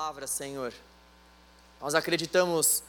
[0.00, 0.72] palavra, Senhor.
[1.78, 2.82] Nós acreditamos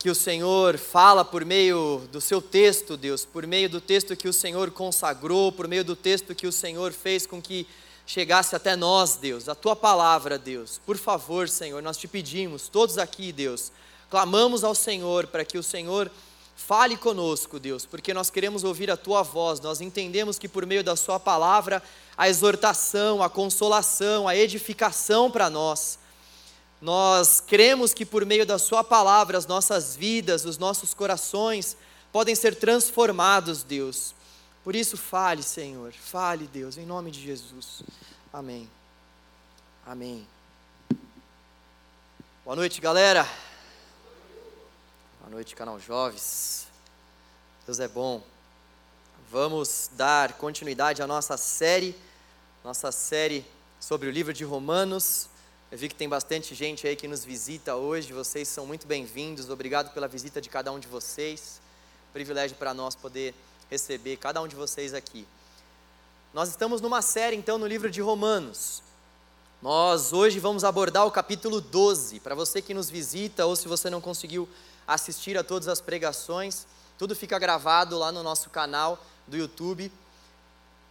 [0.00, 4.26] que o Senhor fala por meio do seu texto, Deus, por meio do texto que
[4.26, 7.68] o Senhor consagrou, por meio do texto que o Senhor fez com que
[8.04, 10.80] chegasse até nós, Deus, a tua palavra, Deus.
[10.84, 13.70] Por favor, Senhor, nós te pedimos, todos aqui, Deus,
[14.10, 16.10] clamamos ao Senhor para que o Senhor
[16.56, 19.60] fale conosco, Deus, porque nós queremos ouvir a tua voz.
[19.60, 21.80] Nós entendemos que por meio da sua palavra
[22.18, 26.00] a exortação, a consolação, a edificação para nós.
[26.80, 31.76] Nós cremos que por meio da Sua palavra as nossas vidas, os nossos corações
[32.12, 34.14] podem ser transformados, Deus.
[34.64, 37.82] Por isso, fale, Senhor, fale, Deus, em nome de Jesus.
[38.32, 38.70] Amém.
[39.86, 40.26] Amém.
[42.44, 43.28] Boa noite, galera.
[45.20, 46.66] Boa noite, canal Jovens.
[47.66, 48.22] Deus é bom.
[49.30, 51.94] Vamos dar continuidade à nossa série
[52.62, 53.46] nossa série
[53.80, 55.29] sobre o livro de Romanos.
[55.70, 59.48] Eu vi que tem bastante gente aí que nos visita hoje, vocês são muito bem-vindos,
[59.50, 61.60] obrigado pela visita de cada um de vocês.
[62.12, 63.32] Privilégio para nós poder
[63.70, 65.24] receber cada um de vocês aqui.
[66.34, 68.82] Nós estamos numa série então no livro de Romanos.
[69.62, 72.18] Nós hoje vamos abordar o capítulo 12.
[72.18, 74.48] Para você que nos visita ou se você não conseguiu
[74.88, 76.66] assistir a todas as pregações,
[76.98, 79.92] tudo fica gravado lá no nosso canal do YouTube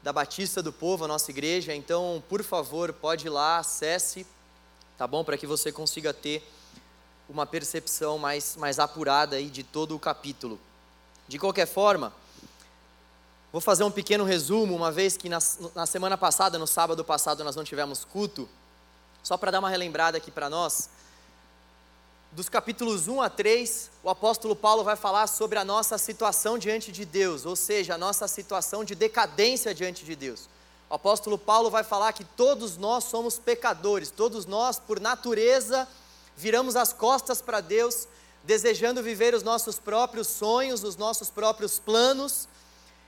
[0.02, 1.76] da Batista do Povo, a nossa igreja.
[1.76, 4.26] Então, por favor, pode ir lá, acesse,
[5.00, 5.24] tá bom?
[5.24, 6.48] Para que você consiga ter
[7.30, 10.60] uma percepção mais, mais apurada aí de todo o capítulo.
[11.26, 12.14] De qualquer forma,
[13.52, 15.40] vou fazer um pequeno resumo, uma vez que na,
[15.74, 18.48] na semana passada, no sábado passado, nós não tivemos culto,
[19.24, 20.90] só para dar uma relembrada aqui para nós
[22.32, 26.92] dos capítulos 1 a 3, o apóstolo Paulo vai falar sobre a nossa situação diante
[26.92, 30.48] de Deus, ou seja, a nossa situação de decadência diante de Deus.
[30.90, 35.88] O apóstolo Paulo vai falar que todos nós somos pecadores, todos nós, por natureza,
[36.36, 38.08] viramos as costas para Deus,
[38.44, 42.48] desejando viver os nossos próprios sonhos, os nossos próprios planos,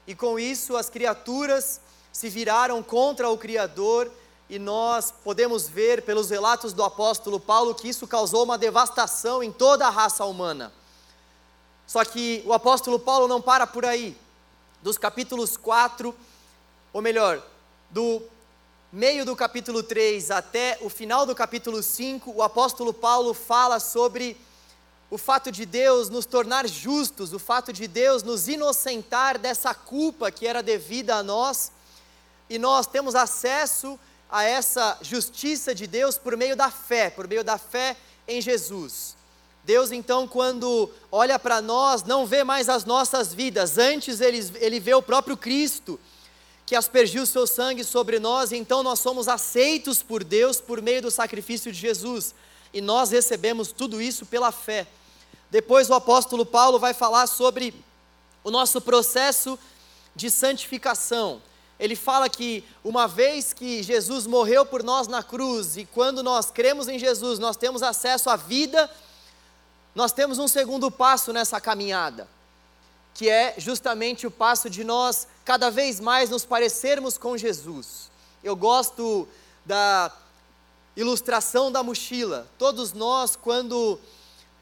[0.06, 1.81] e com isso as criaturas
[2.12, 4.12] se viraram contra o Criador
[4.47, 9.52] e nós podemos ver pelos relatos do apóstolo Paulo que isso causou uma devastação em
[9.52, 10.72] toda a raça humana.
[11.88, 14.16] Só que o apóstolo Paulo não para por aí.
[14.84, 16.14] Dos capítulos 4,
[16.91, 17.41] ou melhor,
[17.91, 18.22] do
[18.91, 24.38] meio do capítulo 3 até o final do capítulo 5, o apóstolo Paulo fala sobre
[25.09, 30.31] o fato de Deus nos tornar justos, o fato de Deus nos inocentar dessa culpa
[30.31, 31.72] que era devida a nós,
[32.50, 37.44] e nós temos acesso a essa justiça de Deus por meio da fé, por meio
[37.44, 39.18] da fé em Jesus.
[39.66, 44.79] Deus, então, quando olha para nós, não vê mais as nossas vidas, antes ele, ele
[44.79, 46.00] vê o próprio Cristo,
[46.72, 51.02] que aspergiu seu sangue sobre nós, e então nós somos aceitos por Deus por meio
[51.02, 52.34] do sacrifício de Jesus,
[52.74, 54.88] e nós recebemos tudo isso pela fé.
[55.50, 57.74] Depois o apóstolo Paulo vai falar sobre
[58.42, 59.59] o nosso processo
[60.16, 61.42] de santificação.
[61.78, 66.52] Ele fala que uma vez que Jesus morreu por nós na cruz e quando nós
[66.52, 68.90] cremos em Jesus, nós temos acesso à vida,
[69.94, 72.30] nós temos um segundo passo nessa caminhada,
[73.13, 78.09] que é justamente o passo de nós cada vez mais nos parecermos com Jesus.
[78.44, 79.27] Eu gosto
[79.66, 80.11] da
[80.95, 82.47] ilustração da mochila.
[82.57, 83.99] Todos nós, quando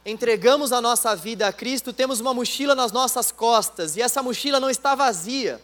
[0.05, 4.59] entregamos a nossa vida a Cristo, temos uma mochila nas nossas costas e essa mochila
[4.59, 5.61] não está vazia.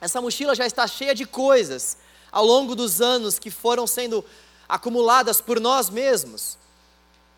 [0.00, 1.96] Essa mochila já está cheia de coisas
[2.30, 4.24] ao longo dos anos que foram sendo
[4.68, 6.58] acumuladas por nós mesmos.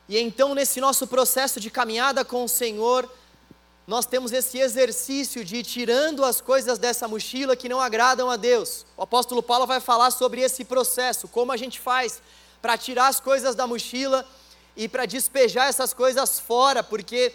[0.09, 3.09] E então, nesse nosso processo de caminhada com o Senhor,
[3.89, 8.37] nós temos esse exercício de ir tirando as coisas dessa mochila que não agradam a
[8.37, 8.85] Deus.
[8.95, 12.21] O apóstolo Paulo vai falar sobre esse processo, como a gente faz
[12.61, 14.29] para tirar as coisas da mochila
[14.77, 17.33] e para despejar essas coisas fora, porque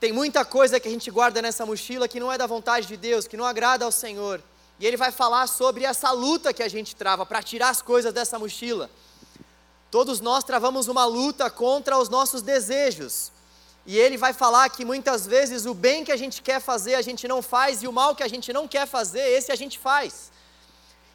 [0.00, 2.96] tem muita coisa que a gente guarda nessa mochila que não é da vontade de
[2.96, 4.42] Deus, que não agrada ao Senhor.
[4.80, 8.10] E ele vai falar sobre essa luta que a gente trava para tirar as coisas
[8.10, 8.88] dessa mochila.
[9.90, 13.36] Todos nós travamos uma luta contra os nossos desejos.
[13.88, 17.00] E ele vai falar que muitas vezes o bem que a gente quer fazer a
[17.00, 19.78] gente não faz e o mal que a gente não quer fazer, esse a gente
[19.78, 20.30] faz.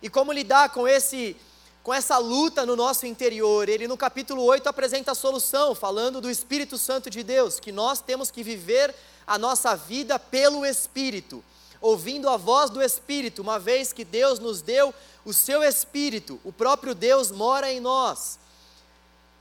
[0.02, 1.38] E como lidar com esse
[1.84, 3.70] com essa luta no nosso interior.
[3.70, 8.02] Ele no capítulo 8 apresenta a solução, falando do Espírito Santo de Deus, que nós
[8.02, 8.96] temos que viver
[9.28, 11.44] a nossa vida pelo Espírito,
[11.80, 14.92] ouvindo a voz do Espírito, uma vez que Deus nos deu
[15.24, 18.40] o seu Espírito, o próprio Deus mora em nós.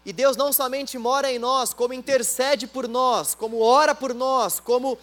[0.05, 4.59] E Deus não somente mora em nós, como intercede por nós, como ora por nós,
[4.59, 4.99] como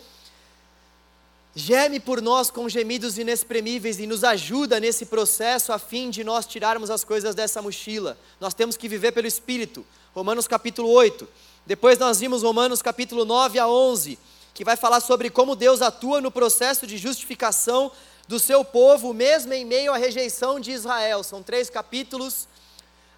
[1.55, 6.45] geme por nós com gemidos inexprimíveis e nos ajuda nesse processo a fim de nós
[6.45, 8.17] tirarmos as coisas dessa mochila.
[8.39, 9.85] Nós temos que viver pelo Espírito.
[10.13, 11.27] Romanos capítulo 8.
[11.65, 14.17] Depois nós vimos Romanos capítulo 9 a 11,
[14.53, 17.91] que vai falar sobre como Deus atua no processo de justificação
[18.27, 21.23] do seu povo, mesmo em meio à rejeição de Israel.
[21.23, 22.47] São três capítulos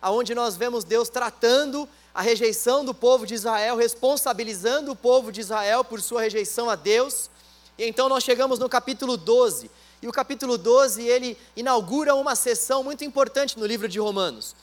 [0.01, 5.39] aonde nós vemos Deus tratando a rejeição do povo de Israel, responsabilizando o povo de
[5.41, 7.29] Israel por sua rejeição a Deus.
[7.77, 9.69] E então nós chegamos no capítulo 12.
[10.01, 14.55] E o capítulo 12, ele inaugura uma sessão muito importante no livro de Romanos.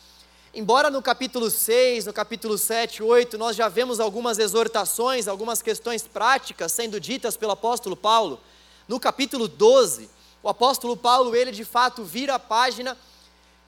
[0.52, 6.02] Embora no capítulo 6, no capítulo 7, 8, nós já vemos algumas exortações, algumas questões
[6.02, 8.40] práticas sendo ditas pelo apóstolo Paulo,
[8.88, 10.08] no capítulo 12,
[10.42, 12.96] o apóstolo Paulo, ele de fato vira a página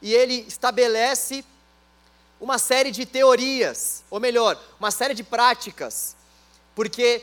[0.01, 1.45] e ele estabelece
[2.41, 6.17] uma série de teorias, ou melhor, uma série de práticas,
[6.75, 7.23] porque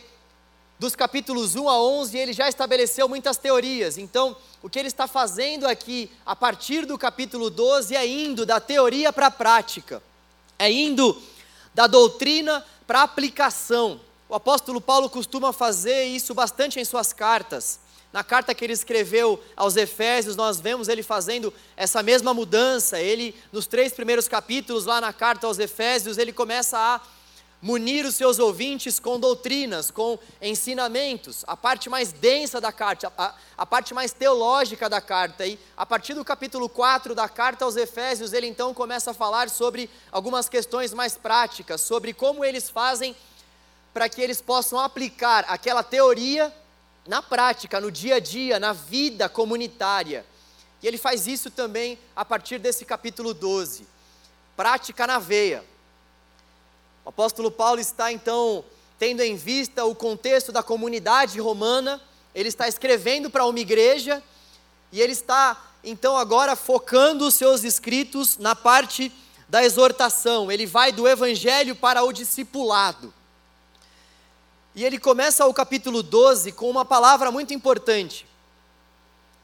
[0.80, 3.98] dos capítulos 1 a 11 ele já estabeleceu muitas teorias.
[3.98, 8.60] Então, o que ele está fazendo aqui, a partir do capítulo 12, é indo da
[8.60, 10.04] teoria para a prática,
[10.60, 11.20] é indo
[11.74, 14.00] da doutrina para a aplicação.
[14.30, 17.80] O apóstolo Paulo costuma fazer isso bastante em suas cartas.
[18.12, 23.00] Na carta que ele escreveu aos Efésios, nós vemos ele fazendo essa mesma mudança.
[23.00, 27.02] Ele, nos três primeiros capítulos, lá na carta aos Efésios, ele começa a
[27.62, 33.34] munir os seus ouvintes com doutrinas, com ensinamentos, a parte mais densa da carta, a,
[33.58, 35.46] a, parte mais teológica da carta.
[35.46, 39.50] E a partir do capítulo 4 da carta aos Efésios, ele então começa a falar
[39.50, 43.16] sobre algumas questões mais práticas, sobre como eles fazem
[43.94, 46.54] para que eles possam aplicar aquela teoria
[47.08, 50.26] na prática, no dia a dia, na vida comunitária.
[50.82, 53.88] E ele faz isso também a partir desse capítulo 12.
[54.56, 55.64] Prática na veia.
[57.06, 58.64] O apóstolo Paulo está então
[59.00, 62.02] tendo em vista o contexto da comunidade romana,
[62.34, 64.22] ele está escrevendo para uma igreja
[64.92, 69.12] e ele está então agora focando os seus escritos na parte
[69.48, 70.52] da exortação.
[70.52, 73.14] Ele vai do evangelho para o discipulado.
[74.78, 78.28] E ele começa o capítulo 12 com uma palavra muito importante.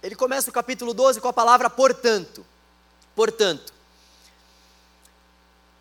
[0.03, 2.45] Ele começa o capítulo 12 com a palavra portanto.
[3.15, 3.73] Portanto.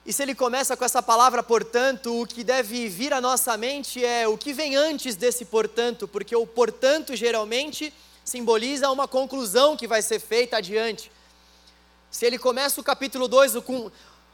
[0.06, 4.02] E se ele começa com essa palavra portanto, o que deve vir à nossa mente
[4.02, 7.92] é o que vem antes desse portanto, porque o portanto geralmente
[8.24, 11.12] simboliza uma conclusão que vai ser feita adiante.
[12.10, 13.92] Se ele começa o capítulo 2 com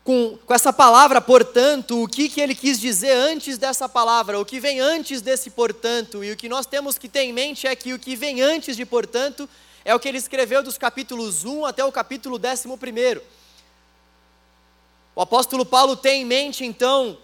[0.08, 4.44] com, com essa palavra, portanto, o que, que ele quis dizer antes dessa palavra, o
[4.44, 7.76] que vem antes desse portanto, e o que nós temos que ter em mente é
[7.76, 9.46] que o que vem antes de portanto
[9.84, 13.20] é o que ele escreveu dos capítulos 1 até o capítulo 11.
[15.14, 17.18] O apóstolo Paulo tem em mente, então,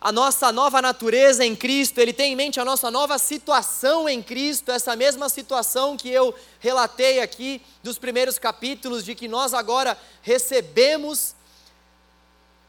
[0.00, 4.22] a nossa nova natureza em Cristo, ele tem em mente a nossa nova situação em
[4.22, 9.94] Cristo, essa mesma situação que eu relatei aqui dos primeiros capítulos, de que nós agora
[10.22, 11.38] recebemos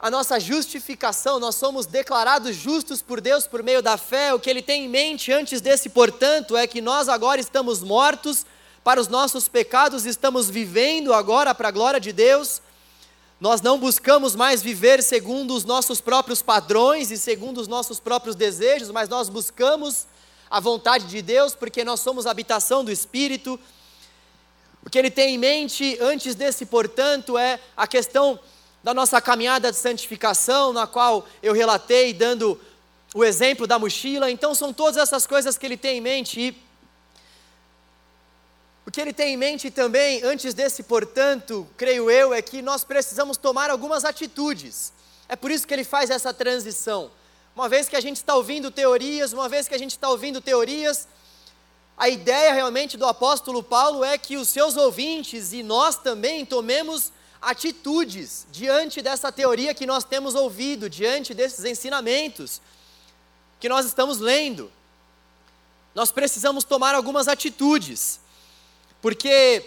[0.01, 4.33] a nossa justificação, nós somos declarados justos por Deus por meio da fé.
[4.33, 8.43] O que ele tem em mente antes desse, portanto, é que nós agora estamos mortos
[8.83, 12.63] para os nossos pecados, estamos vivendo agora para a glória de Deus.
[13.39, 18.35] Nós não buscamos mais viver segundo os nossos próprios padrões e segundo os nossos próprios
[18.35, 20.07] desejos, mas nós buscamos
[20.49, 23.59] a vontade de Deus, porque nós somos habitação do Espírito.
[24.83, 28.39] O que ele tem em mente antes desse, portanto, é a questão
[28.83, 32.59] da nossa caminhada de santificação, na qual eu relatei, dando
[33.13, 34.31] o exemplo da mochila.
[34.31, 36.39] Então, são todas essas coisas que ele tem em mente.
[36.39, 36.71] E
[38.85, 42.83] o que ele tem em mente também, antes desse, portanto, creio eu, é que nós
[42.83, 44.91] precisamos tomar algumas atitudes.
[45.29, 47.11] É por isso que ele faz essa transição.
[47.55, 50.41] Uma vez que a gente está ouvindo teorias, uma vez que a gente está ouvindo
[50.41, 51.07] teorias,
[51.97, 57.11] a ideia realmente do apóstolo Paulo é que os seus ouvintes e nós também tomemos
[57.41, 62.61] atitudes diante dessa teoria que nós temos ouvido, diante desses ensinamentos
[63.59, 64.71] que nós estamos lendo.
[65.95, 68.19] Nós precisamos tomar algumas atitudes,
[69.01, 69.65] porque,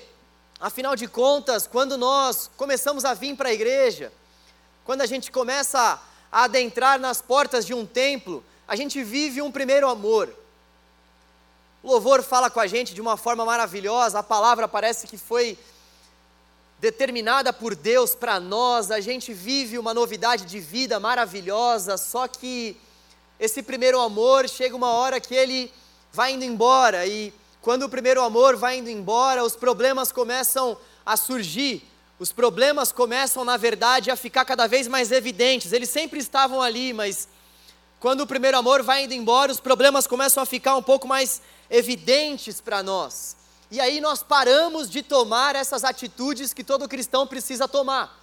[0.60, 4.12] afinal de contas, quando nós começamos a vir para a igreja,
[4.84, 6.00] quando a gente começa
[6.30, 10.34] a adentrar nas portas de um templo, a gente vive um primeiro amor.
[11.82, 15.58] O louvor fala com a gente de uma forma maravilhosa, a palavra parece que foi
[16.84, 22.76] determinada por Deus para nós, a gente vive uma novidade de vida maravilhosa, só que
[23.40, 25.72] esse primeiro amor chega uma hora que ele
[26.12, 30.76] vai indo embora, e quando o primeiro amor vai indo embora, os problemas começam
[31.06, 31.82] a surgir,
[32.18, 35.72] os problemas começam, na verdade, a ficar cada vez mais evidentes.
[35.72, 37.26] Eles sempre estavam ali, mas
[37.98, 41.40] quando o primeiro amor vai indo embora, os problemas começam a ficar um pouco mais
[41.70, 43.42] evidentes para nós.
[43.74, 48.16] E aí nós paramos de tomar essas atitudes que todo cristão precisa tomar.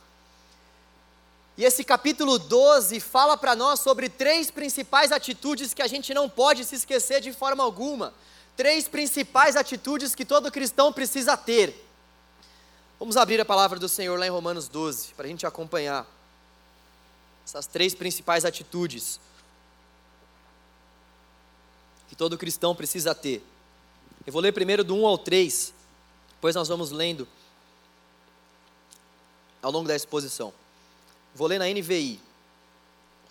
[1.58, 6.30] E esse capítulo 12 fala para nós sobre três principais atitudes que a gente não
[6.30, 8.14] pode se esquecer de forma alguma.
[8.56, 11.86] Três principais atitudes que todo cristão precisa ter.
[12.98, 16.08] Vamos abrir a palavra do Senhor lá em Romanos 12, para a gente acompanhar
[17.46, 19.20] essas três principais atitudes
[22.08, 23.51] que todo cristão precisa ter.
[24.26, 25.74] Eu vou ler primeiro do 1 ao 3,
[26.34, 27.28] depois nós vamos lendo
[29.62, 30.54] ao longo da exposição.
[31.34, 32.20] Vou ler na NVI.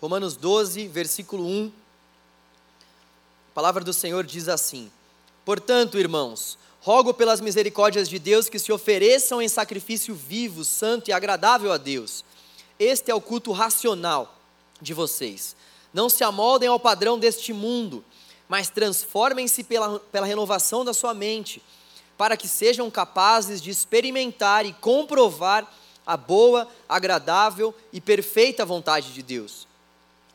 [0.01, 1.71] Romanos 12, versículo 1.
[3.51, 4.91] A palavra do Senhor diz assim:
[5.45, 11.13] Portanto, irmãos, rogo pelas misericórdias de Deus que se ofereçam em sacrifício vivo, santo e
[11.13, 12.25] agradável a Deus.
[12.77, 14.37] Este é o culto racional
[14.81, 15.55] de vocês.
[15.93, 18.03] Não se amoldem ao padrão deste mundo,
[18.51, 21.63] mas transformem-se pela, pela renovação da sua mente,
[22.17, 25.65] para que sejam capazes de experimentar e comprovar
[26.05, 29.65] a boa, agradável e perfeita vontade de Deus.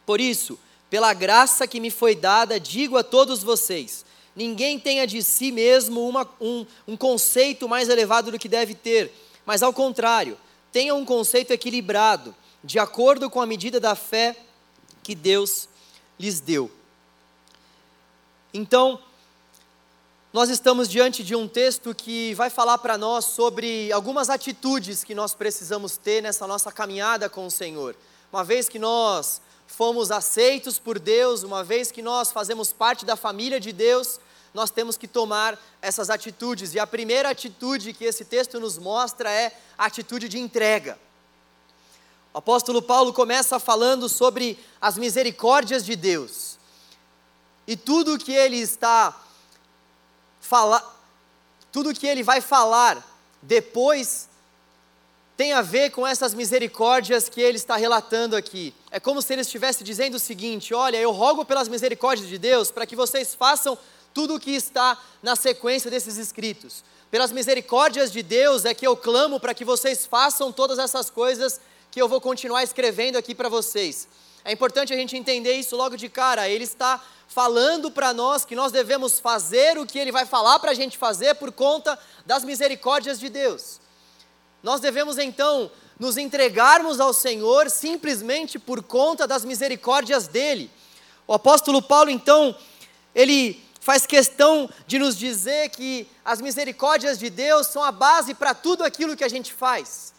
[0.07, 0.59] Por isso,
[0.89, 4.03] pela graça que me foi dada, digo a todos vocês:
[4.35, 9.13] ninguém tenha de si mesmo uma, um, um conceito mais elevado do que deve ter,
[9.45, 10.39] mas ao contrário,
[10.73, 14.35] tenha um conceito equilibrado, de acordo com a medida da fé
[15.03, 15.69] que Deus
[16.19, 16.76] lhes deu.
[18.57, 18.99] Então,
[20.33, 25.15] nós estamos diante de um texto que vai falar para nós sobre algumas atitudes que
[25.15, 27.95] nós precisamos ter nessa nossa caminhada com o Senhor.
[28.33, 33.15] Uma vez que nós fomos aceitos por Deus, uma vez que nós fazemos parte da
[33.15, 34.19] família de Deus,
[34.55, 36.73] nós temos que tomar essas atitudes.
[36.73, 40.99] E a primeira atitude que esse texto nos mostra é a atitude de entrega.
[42.33, 46.57] O apóstolo Paulo começa falando sobre as misericórdias de Deus.
[47.67, 49.15] E tudo que ele está
[51.73, 53.05] tudo que ele vai falar
[53.43, 54.29] depois
[55.37, 58.73] tem a ver com essas misericórdias que ele está relatando aqui.
[58.91, 62.71] É como se ele estivesse dizendo o seguinte: Olha, eu rogo pelas misericórdias de Deus
[62.71, 63.77] para que vocês façam
[64.15, 66.83] tudo o que está na sequência desses escritos.
[67.11, 71.61] Pelas misericórdias de Deus é que eu clamo para que vocês façam todas essas coisas
[71.91, 74.09] que eu vou continuar escrevendo aqui para vocês.
[74.47, 76.49] É importante a gente entender isso logo de cara.
[76.49, 80.71] Ele está falando para nós que nós devemos fazer o que ele vai falar para
[80.71, 83.81] a gente fazer por conta das misericórdias de Deus.
[84.63, 90.71] Nós devemos então nos entregarmos ao Senhor simplesmente por conta das misericórdias dele.
[91.27, 92.55] O apóstolo Paulo então,
[93.13, 98.55] ele faz questão de nos dizer que as misericórdias de Deus são a base para
[98.55, 100.15] tudo aquilo que a gente faz.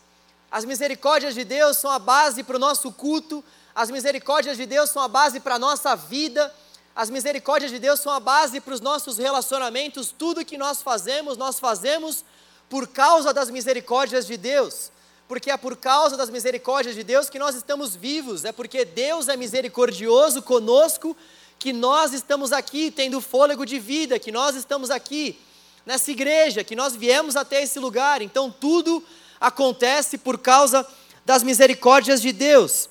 [0.51, 3.41] As misericórdias de Deus são a base para o nosso culto,
[3.77, 6.53] as misericórdias de Deus são a base para a nossa vida
[6.97, 11.37] as misericórdias de Deus são a base para os nossos relacionamentos, tudo que nós fazemos,
[11.37, 12.25] nós fazemos
[12.67, 14.91] por causa das misericórdias de Deus.
[15.27, 19.27] Porque é por causa das misericórdias de Deus que nós estamos vivos, é porque Deus
[19.27, 21.15] é misericordioso conosco
[21.59, 25.39] que nós estamos aqui tendo fôlego de vida, que nós estamos aqui
[25.85, 28.23] nessa igreja, que nós viemos até esse lugar.
[28.23, 29.03] Então tudo
[29.39, 30.83] acontece por causa
[31.23, 32.89] das misericórdias de Deus.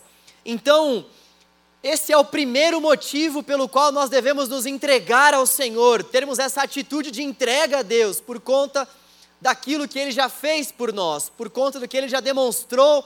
[0.48, 1.04] Então,
[1.82, 6.62] esse é o primeiro motivo pelo qual nós devemos nos entregar ao Senhor, termos essa
[6.62, 8.88] atitude de entrega a Deus, por conta
[9.40, 13.04] daquilo que Ele já fez por nós, por conta do que Ele já demonstrou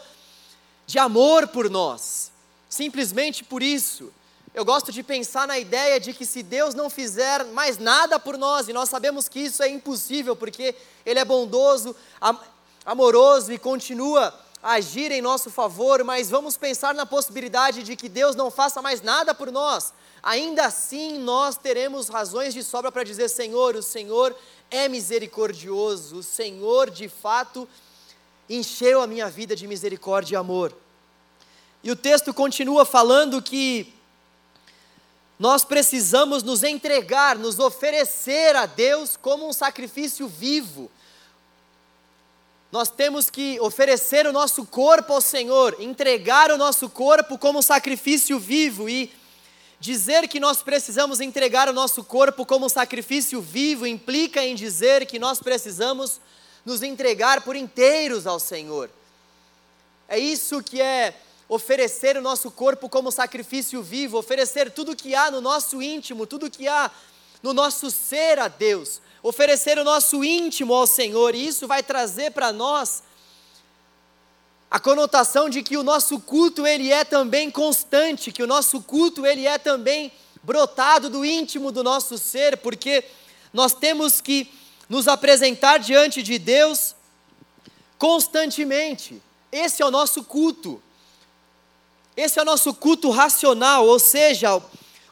[0.86, 2.30] de amor por nós.
[2.68, 4.12] Simplesmente por isso.
[4.52, 8.36] Eu gosto de pensar na ideia de que se Deus não fizer mais nada por
[8.36, 10.74] nós, e nós sabemos que isso é impossível, porque
[11.06, 11.96] Ele é bondoso,
[12.84, 18.36] amoroso e continua agir em nosso favor, mas vamos pensar na possibilidade de que Deus
[18.36, 19.92] não faça mais nada por nós.
[20.22, 24.36] Ainda assim, nós teremos razões de sobra para dizer: Senhor, o Senhor
[24.70, 27.66] é misericordioso, o Senhor de fato
[28.48, 30.76] encheu a minha vida de misericórdia e amor.
[31.82, 33.94] E o texto continua falando que
[35.38, 40.90] nós precisamos nos entregar, nos oferecer a Deus como um sacrifício vivo
[42.72, 48.38] nós temos que oferecer o nosso corpo ao Senhor, entregar o nosso corpo como sacrifício
[48.38, 49.12] vivo e
[49.80, 55.18] dizer que nós precisamos entregar o nosso corpo como sacrifício vivo implica em dizer que
[55.18, 56.20] nós precisamos
[56.64, 58.90] nos entregar por inteiros ao Senhor.
[60.08, 61.14] É isso que é
[61.48, 66.50] oferecer o nosso corpo como sacrifício vivo, oferecer tudo que há no nosso íntimo, tudo
[66.50, 66.90] que há
[67.42, 72.32] no nosso ser a Deus, oferecer o nosso íntimo ao Senhor, e isso vai trazer
[72.32, 73.02] para nós
[74.70, 79.26] a conotação de que o nosso culto ele é também constante, que o nosso culto
[79.26, 80.12] ele é também
[80.42, 83.04] brotado do íntimo do nosso ser, porque
[83.52, 84.48] nós temos que
[84.88, 86.94] nos apresentar diante de Deus
[87.98, 89.20] constantemente.
[89.50, 90.80] Esse é o nosso culto.
[92.16, 94.60] Esse é o nosso culto racional, ou seja,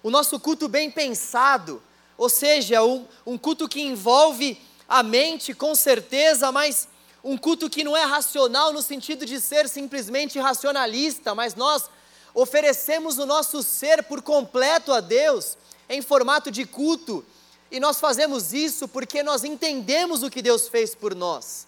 [0.03, 1.83] o nosso culto bem pensado,
[2.19, 6.89] ou seja, um, um culto que envolve a mente com certeza, mas
[7.23, 11.89] um culto que não é racional no sentido de ser simplesmente racionalista, mas nós
[12.35, 15.57] oferecemos o nosso ser por completo a Deus
[15.89, 17.25] em formato de culto,
[17.71, 21.67] e nós fazemos isso porque nós entendemos o que Deus fez por nós.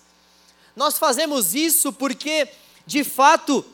[0.75, 2.49] Nós fazemos isso porque,
[2.87, 3.64] de fato,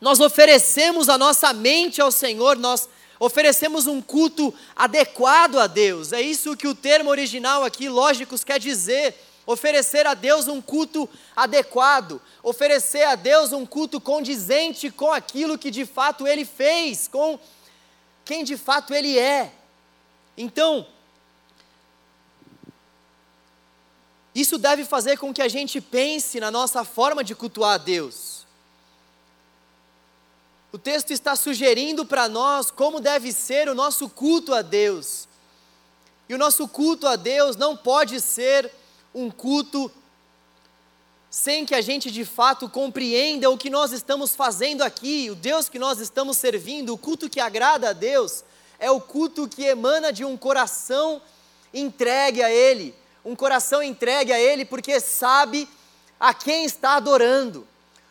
[0.00, 2.88] nós oferecemos a nossa mente ao Senhor, nós
[3.22, 6.12] oferecemos um culto adequado a Deus.
[6.12, 9.14] É isso que o termo original aqui, lógicos, quer dizer.
[9.46, 15.70] Oferecer a Deus um culto adequado, oferecer a Deus um culto condizente com aquilo que
[15.70, 17.38] de fato Ele fez, com
[18.24, 19.52] quem de fato Ele é.
[20.36, 20.86] Então,
[24.34, 28.31] isso deve fazer com que a gente pense na nossa forma de cultuar a Deus.
[30.72, 35.28] O texto está sugerindo para nós como deve ser o nosso culto a Deus.
[36.26, 38.72] E o nosso culto a Deus não pode ser
[39.14, 39.92] um culto
[41.30, 45.68] sem que a gente de fato compreenda o que nós estamos fazendo aqui, o Deus
[45.68, 48.42] que nós estamos servindo, o culto que agrada a Deus,
[48.78, 51.20] é o culto que emana de um coração
[51.72, 55.68] entregue a Ele, um coração entregue a Ele porque sabe
[56.18, 57.66] a quem está adorando,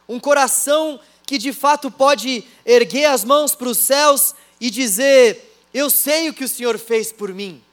[0.08, 1.00] um coração
[1.32, 6.34] que de fato pode erguer as mãos para os céus e dizer: Eu sei o
[6.34, 7.64] que o Senhor fez por mim.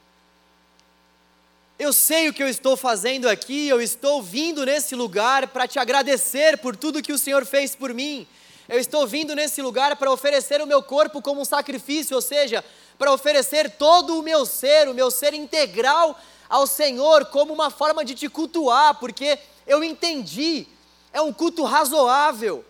[1.76, 5.76] Eu sei o que eu estou fazendo aqui, eu estou vindo nesse lugar para te
[5.76, 8.28] agradecer por tudo que o Senhor fez por mim.
[8.68, 12.64] Eu estou vindo nesse lugar para oferecer o meu corpo como um sacrifício, ou seja,
[12.96, 16.16] para oferecer todo o meu ser, o meu ser integral
[16.48, 19.36] ao Senhor, como uma forma de te cultuar, porque
[19.66, 20.64] eu entendi,
[21.12, 22.64] é um culto razoável,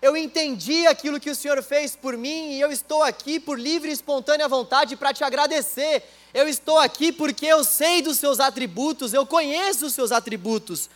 [0.00, 3.88] eu entendi aquilo que o Senhor fez por mim e eu estou aqui por livre
[3.88, 6.02] e espontânea vontade para te agradecer.
[6.34, 10.90] Eu estou aqui porque eu sei dos seus atributos, eu conheço os seus atributos.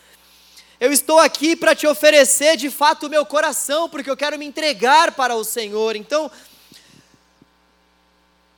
[0.78, 4.46] Eu estou aqui para te oferecer de fato o meu coração, porque eu quero me
[4.46, 5.94] entregar para o Senhor.
[5.94, 6.30] Então,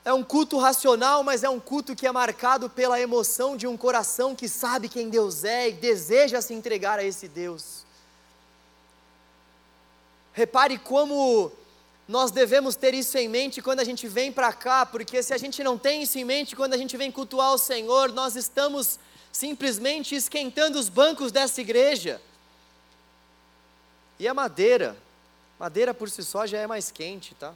[0.05, 3.77] é um culto racional, mas é um culto que é marcado pela emoção de um
[3.77, 7.82] coração que sabe quem Deus é e deseja se entregar a esse Deus.
[10.33, 11.53] Repare como
[12.09, 15.39] nós devemos ter isso em mente quando a gente vem para cá, porque se a
[15.39, 18.99] gente não tem isso em mente quando a gente vem cultuar o Senhor, nós estamos
[19.31, 22.21] simplesmente esquentando os bancos dessa igreja.
[24.19, 24.97] E a madeira,
[25.59, 27.55] madeira por si só já é mais quente, tá?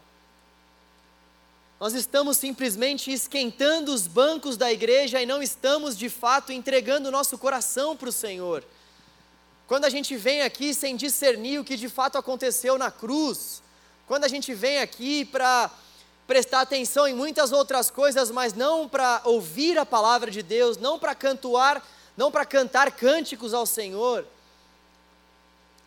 [1.78, 7.12] Nós estamos simplesmente esquentando os bancos da igreja e não estamos de fato entregando o
[7.12, 8.64] nosso coração para o Senhor.
[9.66, 13.62] Quando a gente vem aqui sem discernir o que de fato aconteceu na cruz,
[14.06, 15.70] quando a gente vem aqui para
[16.26, 20.98] prestar atenção em muitas outras coisas, mas não para ouvir a palavra de Deus, não
[20.98, 21.82] para cantuar,
[22.16, 24.24] não para cantar cânticos ao Senhor,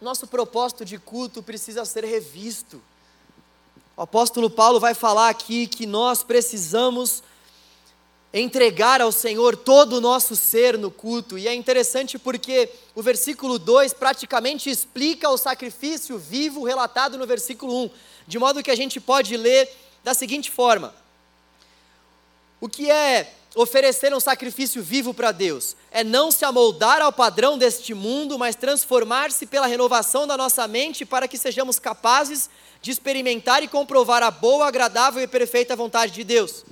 [0.01, 2.81] nosso propósito de culto precisa ser revisto.
[3.97, 7.21] O apóstolo Paulo vai falar aqui que nós precisamos
[8.33, 11.37] entregar ao Senhor todo o nosso ser no culto.
[11.37, 17.85] E é interessante porque o versículo 2 praticamente explica o sacrifício vivo relatado no versículo
[17.85, 17.89] 1,
[18.27, 19.69] de modo que a gente pode ler
[20.03, 20.93] da seguinte forma:
[22.61, 25.75] O que é oferecer um sacrifício vivo para Deus?
[25.91, 31.03] É não se amoldar ao padrão deste mundo, mas transformar-se pela renovação da nossa mente
[31.03, 32.47] para que sejamos capazes
[32.79, 36.63] de experimentar e comprovar a boa, agradável e perfeita vontade de Deus.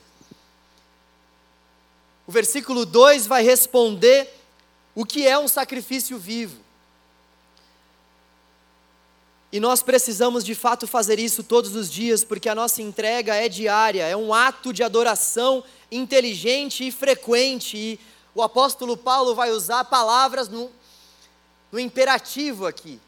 [2.27, 4.29] O versículo 2 vai responder
[4.93, 6.67] o que é um sacrifício vivo.
[9.49, 13.47] E nós precisamos de fato fazer isso todos os dias, porque a nossa entrega é
[13.47, 17.77] diária, é um ato de adoração inteligente e frequente.
[17.77, 17.99] E
[18.35, 20.69] o apóstolo Paulo vai usar palavras no,
[21.71, 22.99] no imperativo aqui.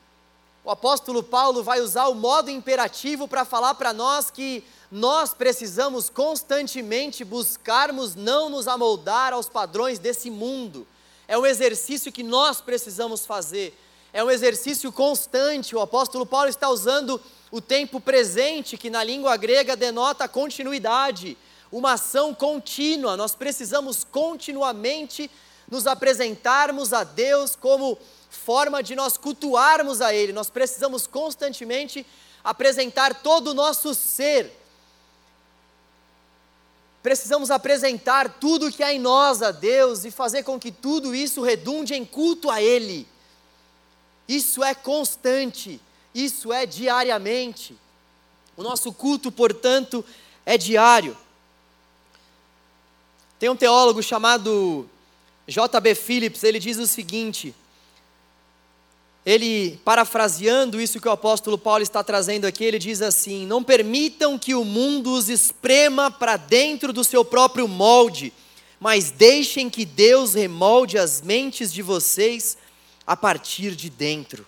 [0.63, 6.09] O apóstolo Paulo vai usar o modo imperativo para falar para nós que nós precisamos
[6.09, 10.87] constantemente buscarmos não nos amoldar aos padrões desse mundo.
[11.27, 13.77] É um exercício que nós precisamos fazer.
[14.11, 15.75] É um exercício constante.
[15.75, 17.21] O apóstolo Paulo está usando
[17.51, 21.37] o tempo presente, que na língua grega denota continuidade,
[21.71, 23.15] uma ação contínua.
[23.15, 25.29] Nós precisamos continuamente
[25.69, 27.95] nos apresentarmos a Deus como
[28.27, 30.33] forma de nós cultuarmos a Ele.
[30.33, 32.03] Nós precisamos constantemente
[32.43, 34.58] apresentar todo o nosso ser
[37.01, 41.41] precisamos apresentar tudo que há em nós a Deus e fazer com que tudo isso
[41.41, 43.07] redunde em culto a Ele.
[44.27, 45.81] Isso é constante,
[46.13, 47.75] isso é diariamente.
[48.55, 50.03] O nosso culto, portanto,
[50.45, 51.17] é diário.
[53.39, 54.87] Tem um teólogo chamado
[55.47, 55.95] J.B.
[55.95, 57.55] Phillips, ele diz o seguinte:
[59.25, 64.39] ele, parafraseando isso que o apóstolo Paulo está trazendo aqui, ele diz assim: Não permitam
[64.39, 68.33] que o mundo os esprema para dentro do seu próprio molde,
[68.79, 72.57] mas deixem que Deus remolde as mentes de vocês
[73.05, 74.45] a partir de dentro.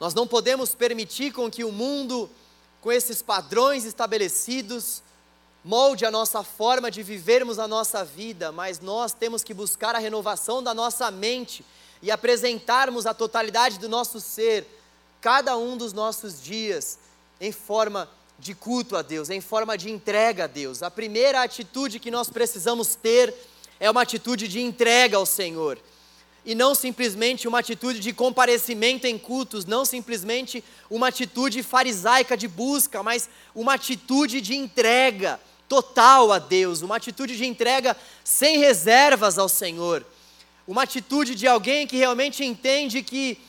[0.00, 2.28] Nós não podemos permitir com que o mundo,
[2.80, 5.02] com esses padrões estabelecidos,
[5.64, 9.98] molde a nossa forma de vivermos a nossa vida, mas nós temos que buscar a
[9.98, 11.64] renovação da nossa mente
[12.02, 14.66] e apresentarmos a totalidade do nosso ser,
[15.20, 16.98] cada um dos nossos dias,
[17.40, 20.82] em forma de culto a Deus, em forma de entrega a Deus.
[20.82, 23.32] A primeira atitude que nós precisamos ter
[23.78, 25.78] é uma atitude de entrega ao Senhor
[26.44, 32.48] e não simplesmente uma atitude de comparecimento em cultos, não simplesmente uma atitude farisaica de
[32.48, 35.38] busca, mas uma atitude de entrega
[35.72, 40.04] total a Deus, uma atitude de entrega sem reservas ao Senhor,
[40.68, 43.40] uma atitude de alguém que realmente entende que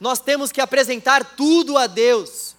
[0.00, 2.56] nós temos que apresentar tudo a Deus,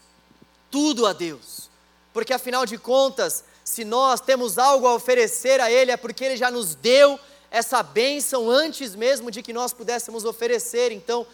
[0.70, 1.68] tudo a Deus,
[2.14, 6.38] porque afinal de contas, se nós temos algo a oferecer a Ele, é porque Ele
[6.38, 10.92] já nos deu essa bênção antes mesmo de que nós pudéssemos oferecer.
[10.92, 11.26] Então,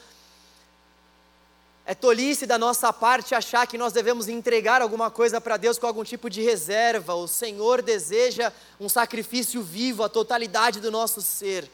[1.89, 5.87] é tolice da nossa parte achar que nós devemos entregar alguma coisa para Deus com
[5.87, 7.15] algum tipo de reserva.
[7.15, 11.71] O Senhor deseja um sacrifício vivo, a totalidade do nosso ser,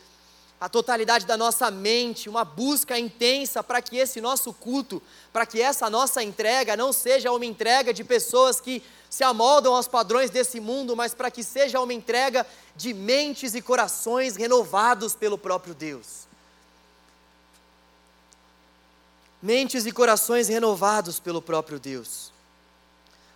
[0.61, 5.01] a totalidade da nossa mente, uma busca intensa para que esse nosso culto,
[5.33, 9.87] para que essa nossa entrega não seja uma entrega de pessoas que se amoldam aos
[9.87, 12.45] padrões desse mundo, mas para que seja uma entrega
[12.75, 16.31] de mentes e corações renovados pelo próprio Deus.
[19.43, 22.31] Mentes e corações renovados pelo próprio Deus.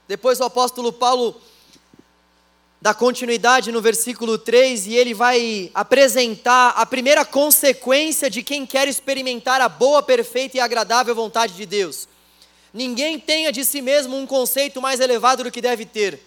[0.08, 1.36] Depois o apóstolo Paulo
[2.80, 8.88] dá continuidade no versículo 3 e ele vai apresentar a primeira consequência de quem quer
[8.88, 12.08] experimentar a boa, perfeita e agradável vontade de Deus.
[12.74, 16.22] Ninguém tenha de si mesmo um conceito mais elevado do que deve ter.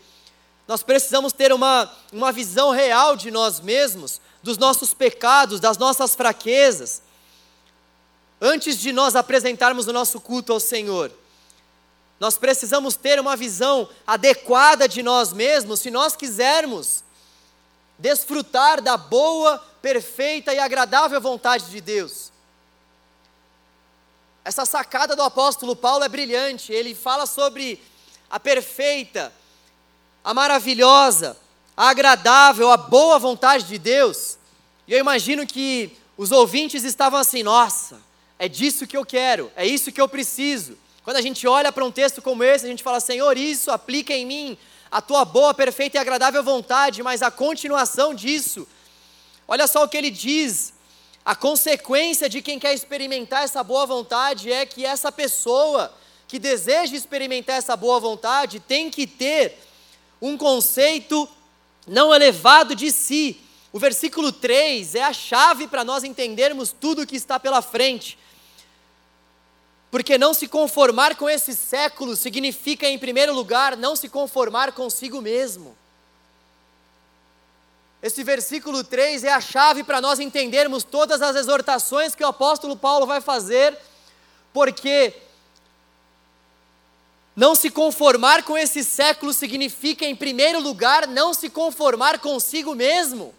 [0.69, 6.15] Nós precisamos ter uma, uma visão real de nós mesmos, dos nossos pecados, das nossas
[6.15, 7.01] fraquezas,
[8.41, 11.13] antes de nós apresentarmos o nosso culto ao Senhor.
[12.19, 17.03] Nós precisamos ter uma visão adequada de nós mesmos se nós quisermos
[17.99, 22.31] desfrutar da boa, perfeita e agradável vontade de Deus.
[24.45, 26.73] Essa sacada do apóstolo Paulo é brilhante.
[26.73, 27.83] Ele fala sobre
[28.31, 29.33] a perfeita,
[30.25, 31.37] a maravilhosa,
[31.77, 34.39] a agradável, a boa vontade de Deus.
[34.89, 38.01] E eu imagino que os ouvintes estavam assim: nossa,
[38.41, 40.77] é disso que eu quero, é isso que eu preciso.
[41.05, 44.13] Quando a gente olha para um texto como esse, a gente fala: Senhor, isso aplica
[44.13, 44.59] em mim
[44.91, 48.67] a tua boa, perfeita e agradável vontade, mas a continuação disso,
[49.47, 50.73] olha só o que ele diz
[51.25, 55.93] a consequência de quem quer experimentar essa boa vontade é que essa pessoa
[56.27, 59.59] que deseja experimentar essa boa vontade tem que ter
[60.21, 61.29] um conceito
[61.87, 63.41] não elevado de si.
[63.73, 68.19] O versículo 3 é a chave para nós entendermos tudo o que está pela frente.
[69.91, 75.21] Porque não se conformar com esse século significa, em primeiro lugar, não se conformar consigo
[75.21, 75.77] mesmo.
[78.03, 82.77] Esse versículo 3 é a chave para nós entendermos todas as exortações que o apóstolo
[82.77, 83.77] Paulo vai fazer,
[84.53, 85.13] porque
[87.37, 93.35] não se conformar com esse século significa, em primeiro lugar, não se conformar consigo mesmo.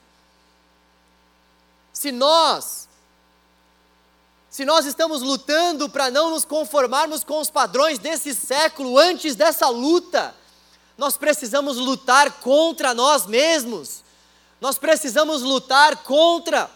[1.91, 2.87] Se nós,
[4.51, 9.67] se nós estamos lutando para não nos conformarmos com os padrões desse século, antes dessa
[9.69, 10.35] luta,
[10.95, 14.01] nós precisamos lutar contra nós mesmos
[14.61, 16.69] nós precisamos lutar contra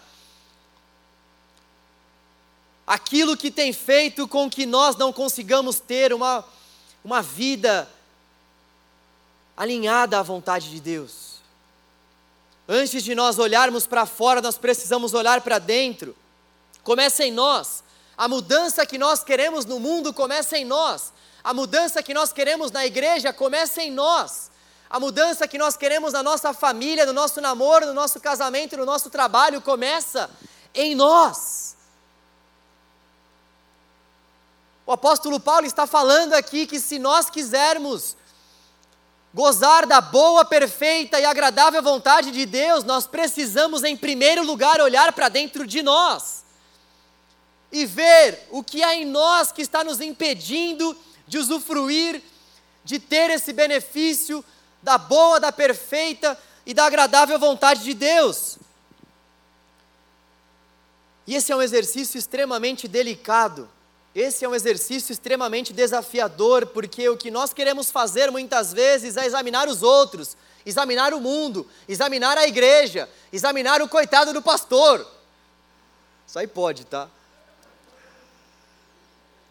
[2.85, 6.43] aquilo que tem feito com que nós não consigamos ter uma,
[7.03, 7.87] uma vida
[9.55, 11.35] alinhada à vontade de Deus.
[12.67, 16.15] Antes de nós olharmos para fora, nós precisamos olhar para dentro.
[16.85, 17.83] Começa em nós.
[18.15, 21.11] A mudança que nós queremos no mundo começa em nós.
[21.43, 24.51] A mudança que nós queremos na igreja começa em nós.
[24.87, 28.85] A mudança que nós queremos na nossa família, no nosso namoro, no nosso casamento, no
[28.85, 30.29] nosso trabalho começa
[30.75, 31.75] em nós.
[34.85, 38.15] O apóstolo Paulo está falando aqui que se nós quisermos
[39.33, 45.11] gozar da boa, perfeita e agradável vontade de Deus, nós precisamos, em primeiro lugar, olhar
[45.13, 46.44] para dentro de nós
[47.75, 52.21] e ver o que há em nós que está nos impedindo de usufruir,
[52.85, 54.45] de ter esse benefício
[54.81, 58.57] da boa, da perfeita e da agradável vontade de Deus.
[61.27, 63.69] E esse é um exercício extremamente delicado.
[64.13, 69.25] Esse é um exercício extremamente desafiador, porque o que nós queremos fazer muitas vezes é
[69.25, 75.05] examinar os outros, examinar o mundo, examinar a igreja, examinar o coitado do pastor.
[76.25, 77.09] Isso aí pode, tá?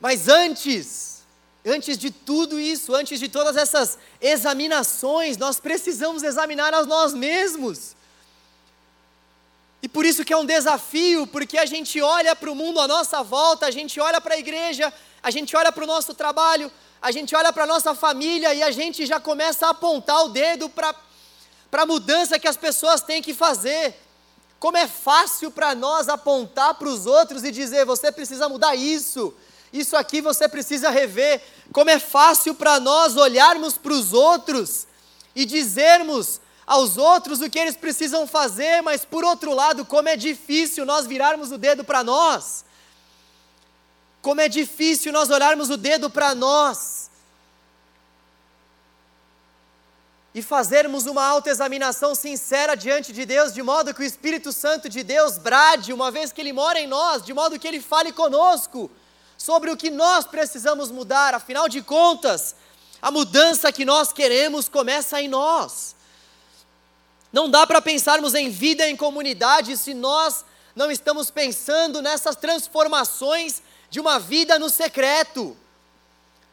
[0.04, 1.22] Mas antes,
[1.64, 7.96] antes de tudo isso, antes de todas essas examinações, nós precisamos examinar a nós mesmos.
[9.82, 12.86] E por isso que é um desafio, porque a gente olha para o mundo à
[12.86, 16.70] nossa volta, a gente olha para a igreja, a gente olha para o nosso trabalho,
[17.00, 20.28] a gente olha para a nossa família e a gente já começa a apontar o
[20.28, 20.94] dedo para
[21.72, 23.98] a mudança que as pessoas têm que fazer.
[24.60, 29.34] Como é fácil para nós apontar para os outros e dizer: você precisa mudar isso,
[29.74, 31.42] isso aqui você precisa rever.
[31.72, 34.86] Como é fácil para nós olharmos para os outros
[35.34, 40.16] e dizermos: aos outros o que eles precisam fazer, mas por outro lado, como é
[40.16, 42.64] difícil nós virarmos o dedo para nós.
[44.22, 47.10] Como é difícil nós olharmos o dedo para nós.
[50.32, 55.02] E fazermos uma autoexaminação sincera diante de Deus, de modo que o Espírito Santo de
[55.02, 58.88] Deus brade, uma vez que Ele mora em nós, de modo que Ele fale conosco
[59.44, 61.34] sobre o que nós precisamos mudar.
[61.34, 62.56] Afinal de contas,
[63.02, 65.94] a mudança que nós queremos começa em nós.
[67.30, 73.62] Não dá para pensarmos em vida em comunidade se nós não estamos pensando nessas transformações
[73.90, 75.54] de uma vida no secreto.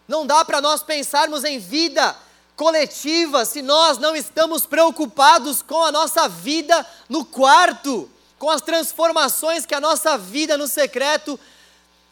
[0.05, 2.13] Não dá para nós pensarmos em vida
[2.57, 9.65] coletiva se nós não estamos preocupados com a nossa vida no quarto, com as transformações
[9.65, 11.39] que a nossa vida no secreto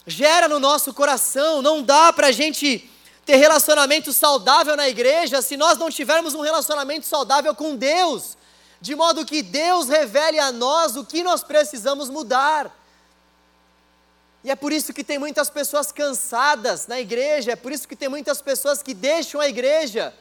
[0.10, 1.62] gera no nosso coração.
[1.62, 2.89] Não dá para a gente
[3.26, 8.38] ter relacionamento saudável na igreja se nós não tivermos um relacionamento saudável com Deus
[8.82, 12.76] de modo que Deus revele a nós o que nós precisamos mudar.
[14.43, 17.95] E é por isso que tem muitas pessoas cansadas na igreja, é por isso que
[17.95, 20.13] tem muitas pessoas que deixam a igreja,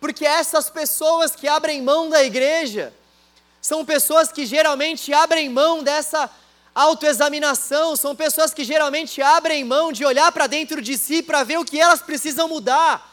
[0.00, 2.94] porque essas pessoas que abrem mão da igreja
[3.60, 6.30] são pessoas que geralmente abrem mão dessa
[6.74, 11.58] autoexaminação, são pessoas que geralmente abrem mão de olhar para dentro de si para ver
[11.58, 13.10] o que elas precisam mudar.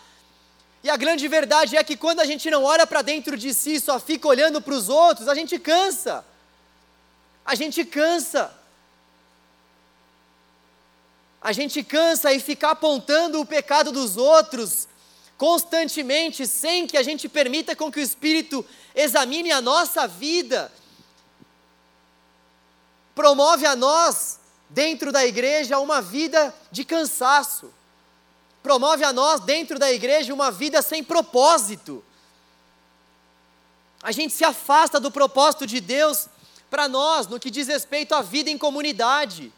[0.83, 3.79] E a grande verdade é que quando a gente não olha para dentro de si,
[3.79, 6.23] só fica olhando para os outros, a gente cansa.
[7.45, 8.53] A gente cansa.
[11.41, 14.87] A gente cansa e ficar apontando o pecado dos outros
[15.37, 20.69] constantemente, sem que a gente permita com que o Espírito examine a nossa vida.
[23.15, 27.73] Promove a nós, dentro da igreja, uma vida de cansaço
[28.61, 32.03] promove a nós, dentro da igreja, uma vida sem propósito.
[34.01, 36.27] A gente se afasta do propósito de Deus
[36.69, 39.51] para nós, no que diz respeito à vida em comunidade.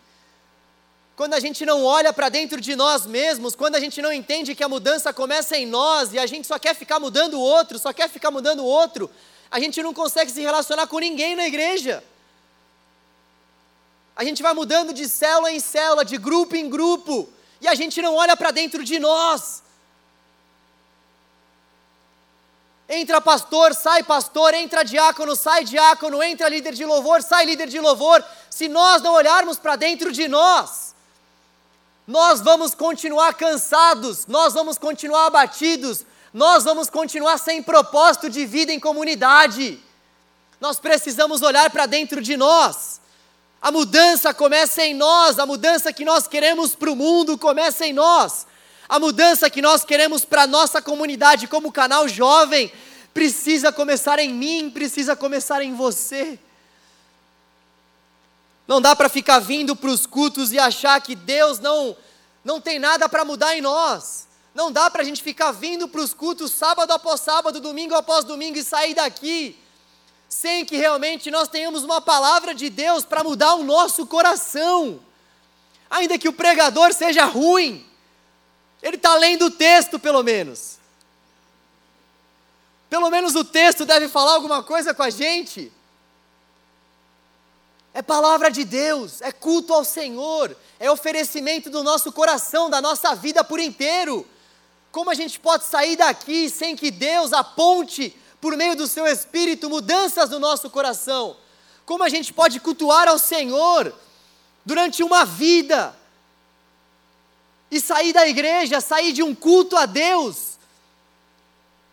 [1.16, 4.56] Quando a gente não olha para dentro de nós mesmos, quando a gente não entende
[4.56, 7.78] que a mudança começa em nós e a gente só quer ficar mudando o outro,
[7.78, 9.10] só quer ficar mudando o outro,
[9.52, 12.04] a gente não consegue se relacionar com ninguém na igreja.
[14.16, 18.02] A gente vai mudando de célula em célula, de grupo em grupo, e a gente
[18.02, 19.64] não olha para dentro de nós.
[22.90, 27.80] Entra pastor, sai pastor, entra diácono, sai diácono, entra líder de louvor, sai líder de
[27.80, 28.24] louvor.
[28.50, 30.94] Se nós não olharmos para dentro de nós,
[32.06, 38.74] nós vamos continuar cansados, nós vamos continuar abatidos, nós vamos continuar sem propósito de vida
[38.74, 39.80] em comunidade.
[40.60, 43.01] Nós precisamos olhar para dentro de nós.
[43.62, 47.94] A mudança começa em nós, a mudança que nós queremos para o mundo começa em
[47.94, 48.48] nós.
[48.90, 52.72] A mudança que nós queremos para a nossa comunidade como canal jovem
[53.14, 56.40] precisa começar em mim, precisa começar em você.
[58.68, 61.96] Não dá para ficar vindo para os cultos e achar que Deus não,
[62.44, 64.28] não tem nada para mudar em nós.
[64.56, 68.26] Não dá para a gente ficar vindo para os cultos sábado após sábado, domingo após
[68.26, 69.58] domingo e sair daqui
[70.32, 75.02] sem que realmente nós tenhamos uma palavra de Deus para mudar o nosso coração.
[75.90, 77.86] Ainda que o pregador seja ruim,
[78.82, 80.78] ele está lendo o texto, pelo menos.
[82.90, 85.70] Pelo menos o texto deve falar alguma coisa com a gente.
[87.94, 93.14] É palavra de Deus, é culto ao Senhor, é oferecimento do nosso coração, da nossa
[93.16, 94.26] vida por inteiro.
[94.94, 99.70] Como a gente pode sair daqui sem que Deus aponte, por meio do seu Espírito,
[99.70, 101.38] mudanças no nosso coração?
[101.86, 103.94] Como a gente pode cultuar ao Senhor
[104.66, 105.96] durante uma vida
[107.70, 110.58] e sair da igreja, sair de um culto a Deus,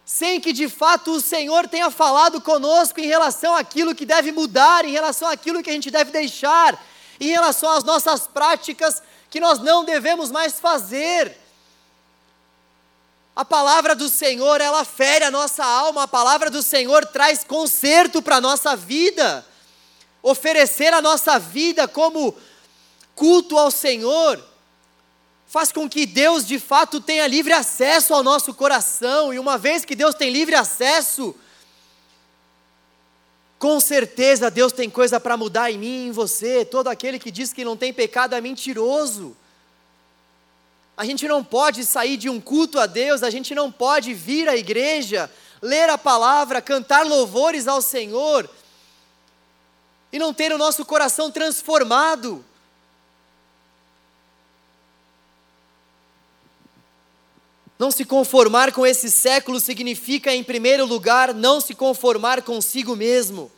[0.05, 4.85] sem que de fato o Senhor tenha falado conosco em relação àquilo que deve mudar,
[4.85, 6.83] em relação àquilo que a gente deve deixar,
[7.21, 11.37] em relação às nossas práticas que nós não devemos mais fazer.
[13.39, 18.21] A palavra do Senhor, ela fere a nossa alma, a palavra do Senhor traz conserto
[18.21, 19.47] para a nossa vida.
[20.21, 22.37] Oferecer a nossa vida como
[23.15, 24.45] culto ao Senhor
[25.47, 29.85] faz com que Deus de fato tenha livre acesso ao nosso coração, e uma vez
[29.85, 31.33] que Deus tem livre acesso,
[33.57, 36.65] com certeza Deus tem coisa para mudar em mim e em você.
[36.65, 39.37] Todo aquele que diz que não tem pecado é mentiroso.
[40.99, 44.49] A gente não pode sair de um culto a Deus, a gente não pode vir
[44.49, 45.31] à igreja,
[45.63, 48.51] ler a palavra, cantar louvores ao Senhor
[50.13, 52.45] e não ter o nosso coração transformado.
[57.79, 63.53] Não se conformar com esse século significa, em primeiro lugar, não se conformar consigo mesmo.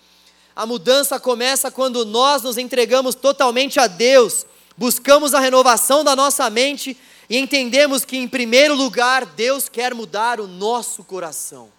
[0.55, 4.45] A mudança começa quando nós nos entregamos totalmente a Deus,
[4.77, 6.99] buscamos a renovação da nossa mente
[7.31, 11.71] e entendemos que, em primeiro lugar, Deus quer mudar o nosso coração.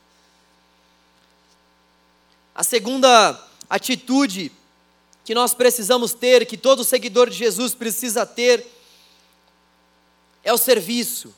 [2.56, 3.38] A segunda
[3.70, 4.50] atitude
[5.26, 8.66] que nós precisamos ter, que todo seguidor de Jesus precisa ter,
[10.42, 11.36] é o serviço.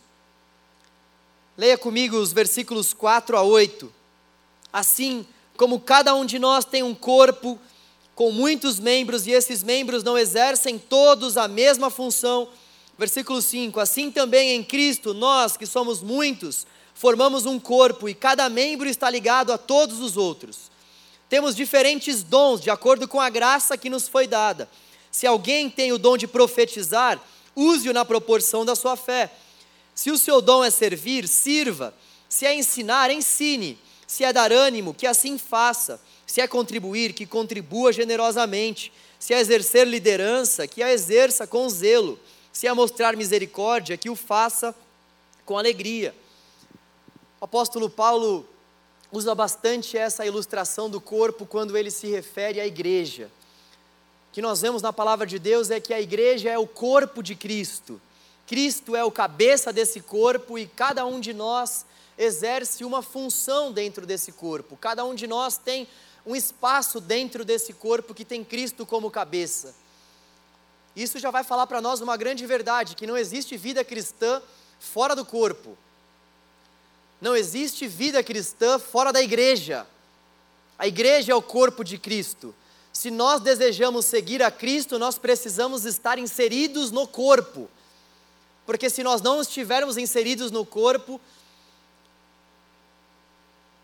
[1.58, 3.92] Leia comigo os versículos 4 a 8.
[4.72, 5.26] Assim
[5.58, 7.60] como cada um de nós tem um corpo
[8.14, 12.48] com muitos membros e esses membros não exercem todos a mesma função.
[12.98, 18.50] Versículo 5: Assim também em Cristo, nós que somos muitos, formamos um corpo e cada
[18.50, 20.72] membro está ligado a todos os outros.
[21.30, 24.70] Temos diferentes dons de acordo com a graça que nos foi dada.
[25.12, 27.20] Se alguém tem o dom de profetizar,
[27.56, 29.32] use-o na proporção da sua fé.
[29.96, 31.94] Se o seu dom é servir, sirva.
[32.30, 33.78] Se é ensinar, ensine.
[34.08, 36.00] Se é dar ânimo, que assim faça.
[36.26, 38.92] Se é contribuir, que contribua generosamente.
[39.20, 42.20] Se é exercer liderança, que a exerça com zelo.
[42.54, 44.76] Se é mostrar misericórdia, que o faça
[45.44, 46.16] com alegria.
[47.42, 48.48] O apóstolo Paulo
[49.12, 53.30] usa bastante essa ilustração do corpo quando ele se refere à igreja.
[54.30, 57.24] O que nós vemos na palavra de Deus é que a igreja é o corpo
[57.24, 58.00] de Cristo.
[58.46, 61.86] Cristo é o cabeça desse corpo e cada um de nós
[62.18, 64.78] exerce uma função dentro desse corpo.
[64.78, 65.88] Cada um de nós tem
[66.26, 69.74] um espaço dentro desse corpo que tem Cristo como cabeça.
[70.96, 74.42] Isso já vai falar para nós uma grande verdade: que não existe vida cristã
[74.80, 75.78] fora do corpo.
[77.20, 79.88] Não existe vida cristã fora da igreja.
[80.78, 82.54] A igreja é o corpo de Cristo.
[82.92, 87.70] Se nós desejamos seguir a Cristo, nós precisamos estar inseridos no corpo.
[88.66, 91.20] Porque se nós não estivermos inseridos no corpo,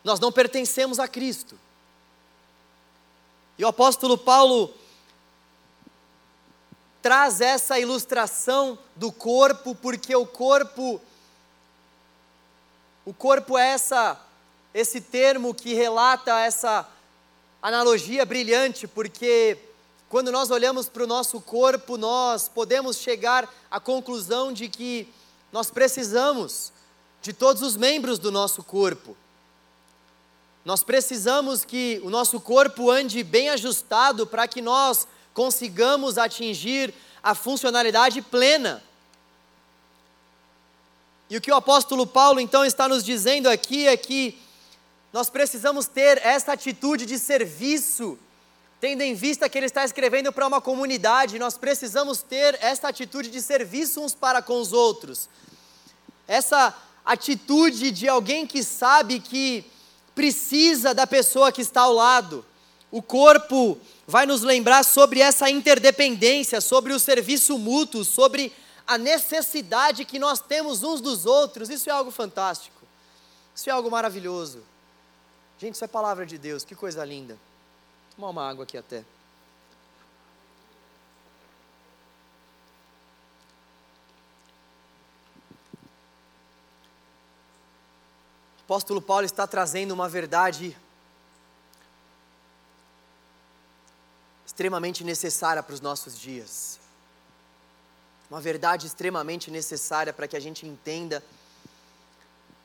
[0.04, 1.58] nós não pertencemos a Cristo.
[3.58, 4.72] E o apóstolo Paulo
[7.02, 11.00] traz essa ilustração do corpo, porque o corpo
[13.04, 14.20] o corpo é essa
[14.72, 16.86] esse termo que relata essa
[17.60, 19.58] analogia brilhante, porque
[20.08, 25.12] quando nós olhamos para o nosso corpo, nós podemos chegar à conclusão de que
[25.52, 26.72] nós precisamos
[27.22, 29.16] de todos os membros do nosso corpo.
[30.64, 37.34] Nós precisamos que o nosso corpo ande bem ajustado para que nós consigamos atingir a
[37.34, 38.82] funcionalidade plena.
[41.28, 44.38] E o que o apóstolo Paulo então está nos dizendo aqui é que
[45.12, 48.18] nós precisamos ter essa atitude de serviço
[48.80, 53.28] tendo em vista que ele está escrevendo para uma comunidade, nós precisamos ter essa atitude
[53.28, 55.28] de serviço uns para com os outros.
[56.26, 59.66] Essa atitude de alguém que sabe que
[60.14, 62.44] precisa da pessoa que está ao lado.
[62.90, 63.78] O corpo
[64.10, 68.52] vai nos lembrar sobre essa interdependência, sobre o serviço mútuo, sobre
[68.86, 71.70] a necessidade que nós temos uns dos outros.
[71.70, 72.82] Isso é algo fantástico.
[73.54, 74.62] Isso é algo maravilhoso.
[75.58, 77.38] Gente, isso é palavra de Deus, que coisa linda
[78.16, 78.98] tomar uma água aqui até.
[78.98, 79.04] O
[88.64, 90.76] apóstolo Paulo está trazendo uma verdade
[94.60, 96.78] extremamente necessária para os nossos dias.
[98.30, 101.24] Uma verdade extremamente necessária para que a gente entenda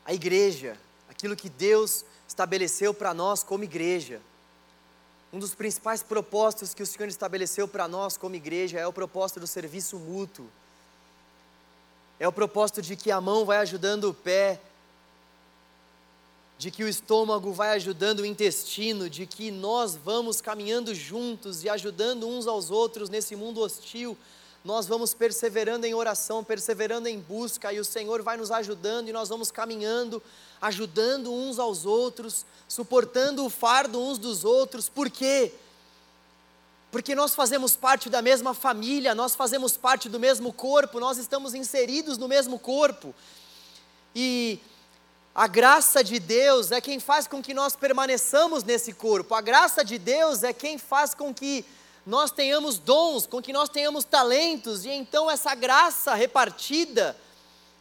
[0.04, 0.78] a igreja,
[1.10, 4.20] aquilo que Deus estabeleceu para nós como igreja.
[5.32, 9.40] Um dos principais propósitos que o Senhor estabeleceu para nós como igreja é o propósito
[9.40, 10.50] do serviço mútuo.
[12.20, 14.60] É o propósito de que a mão vai ajudando o pé,
[16.58, 21.70] de que o estômago vai ajudando o intestino, de que nós vamos caminhando juntos e
[21.70, 24.18] ajudando uns aos outros nesse mundo hostil.
[24.64, 29.14] Nós vamos perseverando em oração, perseverando em busca, e o Senhor vai nos ajudando, e
[29.14, 30.24] nós vamos caminhando,
[30.62, 34.90] ajudando uns aos outros, suportando o fardo uns dos outros.
[34.90, 35.52] Por quê?
[36.90, 41.54] Porque nós fazemos parte da mesma família, nós fazemos parte do mesmo corpo, nós estamos
[41.54, 43.14] inseridos no mesmo corpo.
[44.16, 44.60] E
[45.36, 49.36] a graça de Deus é quem faz com que nós permaneçamos nesse corpo.
[49.36, 51.66] A graça de Deus é quem faz com que
[52.06, 57.18] nós tenhamos dons, com que nós tenhamos talentos, e então essa graça repartida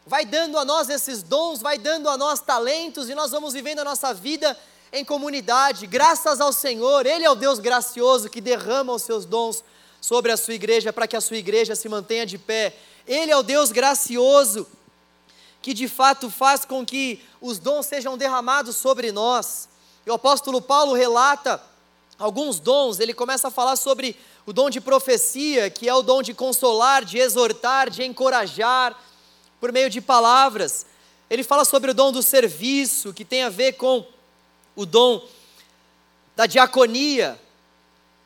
[0.05, 3.79] vai dando a nós esses dons, vai dando a nós talentos, e nós vamos vivendo
[3.79, 4.59] a nossa vida
[4.93, 7.07] em comunidade, graças ao Senhor.
[7.07, 9.63] Ele é o Deus gracioso que derrama os seus dons
[10.01, 12.75] sobre a sua igreja para que a sua igreja se mantenha de pé.
[13.07, 14.67] Ele é o Deus gracioso
[15.65, 19.67] que de fato faz com que os dons sejam derramados sobre nós.
[20.05, 21.59] E o apóstolo Paulo relata
[22.19, 26.21] alguns dons, ele começa a falar sobre o dom de profecia, que é o dom
[26.21, 28.95] de consolar, de exortar, de encorajar,
[29.59, 30.85] por meio de palavras.
[31.31, 34.07] Ele fala sobre o dom do serviço, que tem a ver com
[34.77, 35.27] o dom
[36.37, 37.41] da diaconia,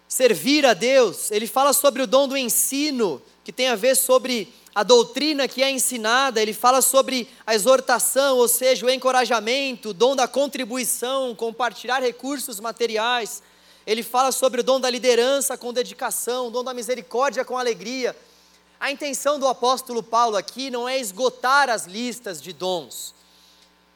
[0.09, 1.31] servir a Deus.
[1.31, 5.61] Ele fala sobre o dom do ensino, que tem a ver sobre a doutrina que
[5.61, 11.35] é ensinada, ele fala sobre a exortação, ou seja, o encorajamento, o dom da contribuição,
[11.35, 13.43] compartilhar recursos materiais.
[13.85, 18.17] Ele fala sobre o dom da liderança com dedicação, o dom da misericórdia com alegria.
[18.79, 23.17] A intenção do apóstolo Paulo aqui não é esgotar as listas de dons.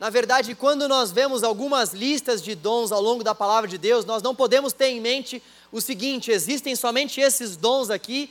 [0.00, 4.04] Na verdade, quando nós vemos algumas listas de dons ao longo da palavra de Deus,
[4.04, 8.28] nós não podemos ter em mente o seguinte: existem somente esses dons aqui,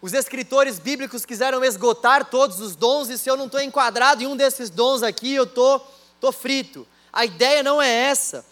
[0.00, 4.26] os escritores bíblicos quiseram esgotar todos os dons, e se eu não estou enquadrado em
[4.26, 5.86] um desses dons aqui, eu estou tô,
[6.20, 6.86] tô frito.
[7.12, 8.44] A ideia não é essa.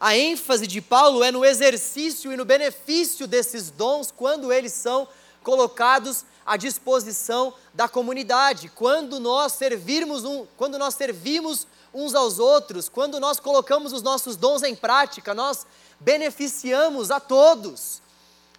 [0.00, 5.06] A ênfase de Paulo é no exercício e no benefício desses dons quando eles são
[5.42, 8.70] colocados à disposição da comunidade.
[8.74, 14.36] Quando nós servirmos um, quando nós servimos uns aos outros, quando nós colocamos os nossos
[14.36, 15.66] dons em prática, nós
[16.00, 18.02] beneficiamos a todos.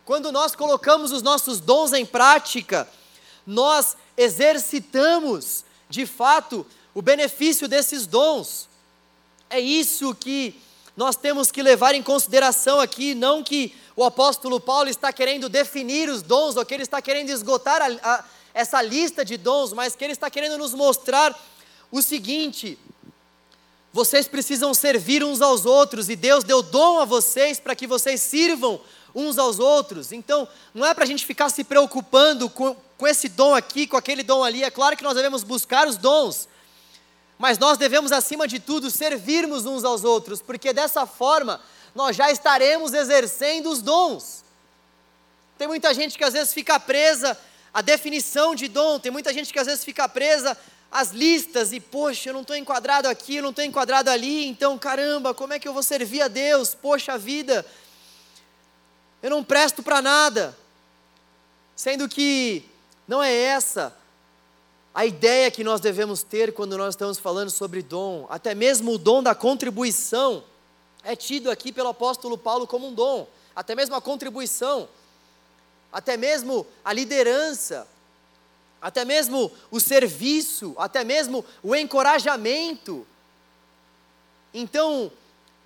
[0.05, 2.87] Quando nós colocamos os nossos dons em prática,
[3.45, 8.69] nós exercitamos, de fato, o benefício desses dons.
[9.49, 10.61] É isso que
[10.95, 16.07] nós temos que levar em consideração aqui, não que o apóstolo Paulo está querendo definir
[16.07, 19.95] os dons, ou que ele está querendo esgotar a, a, essa lista de dons, mas
[19.95, 21.35] que ele está querendo nos mostrar
[21.91, 22.77] o seguinte:
[23.91, 28.21] vocês precisam servir uns aos outros, e Deus deu dom a vocês para que vocês
[28.21, 28.79] sirvam
[29.15, 30.11] uns aos outros.
[30.11, 33.95] Então, não é para a gente ficar se preocupando com, com esse dom aqui, com
[33.95, 34.63] aquele dom ali.
[34.63, 36.49] É claro que nós devemos buscar os dons,
[37.39, 41.61] mas nós devemos, acima de tudo, servirmos uns aos outros, porque dessa forma
[41.95, 44.43] nós já estaremos exercendo os dons.
[45.57, 47.37] Tem muita gente que às vezes fica presa
[47.73, 50.57] à definição de dom, tem muita gente que às vezes fica presa
[50.91, 54.77] às listas e, poxa, eu não estou enquadrado aqui, eu não estou enquadrado ali, então
[54.77, 56.75] caramba, como é que eu vou servir a Deus?
[56.75, 57.65] Poxa vida,
[59.25, 60.55] eu não presto para nada.
[61.75, 62.63] Sendo que
[63.07, 63.91] não é essa
[64.93, 68.27] a ideia que nós devemos ter quando nós estamos falando sobre dom.
[68.29, 70.43] Até mesmo o dom da contribuição
[71.03, 73.27] é tido aqui pelo apóstolo Paulo como um dom.
[73.55, 74.87] Até mesmo a contribuição,
[75.91, 77.87] até mesmo a liderança,
[78.79, 83.07] até mesmo o serviço, até mesmo o encorajamento.
[84.53, 85.11] Então,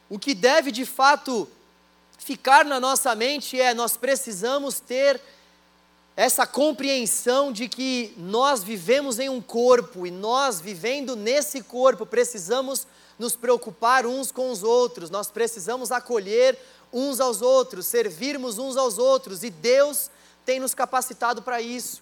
[0.10, 1.46] o que deve de fato
[2.30, 5.20] ficar na nossa mente é: nós precisamos ter
[6.16, 12.86] essa compreensão de que nós vivemos em um corpo e nós, vivendo nesse corpo, precisamos
[13.18, 16.56] nos preocupar uns com os outros, nós precisamos acolher
[16.94, 20.12] uns aos outros, servirmos uns aos outros e Deus
[20.46, 22.00] tem nos capacitado para isso.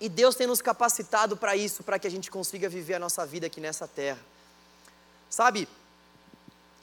[0.00, 3.26] E Deus tem nos capacitado para isso, para que a gente consiga viver a nossa
[3.26, 4.20] vida aqui nessa terra.
[5.28, 5.66] Sabe,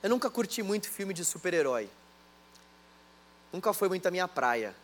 [0.03, 1.89] eu nunca curti muito filme de super-herói.
[3.53, 4.75] Nunca foi muito a minha praia.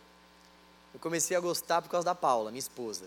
[0.92, 3.06] Eu comecei a gostar por causa da Paula, minha esposa.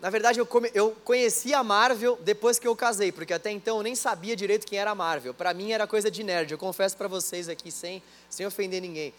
[0.00, 3.78] Na verdade, eu, come, eu conheci a Marvel depois que eu casei, porque até então
[3.78, 5.32] eu nem sabia direito quem era a Marvel.
[5.32, 6.52] Para mim era coisa de nerd.
[6.52, 9.14] Eu confesso para vocês aqui, sem, sem ofender ninguém.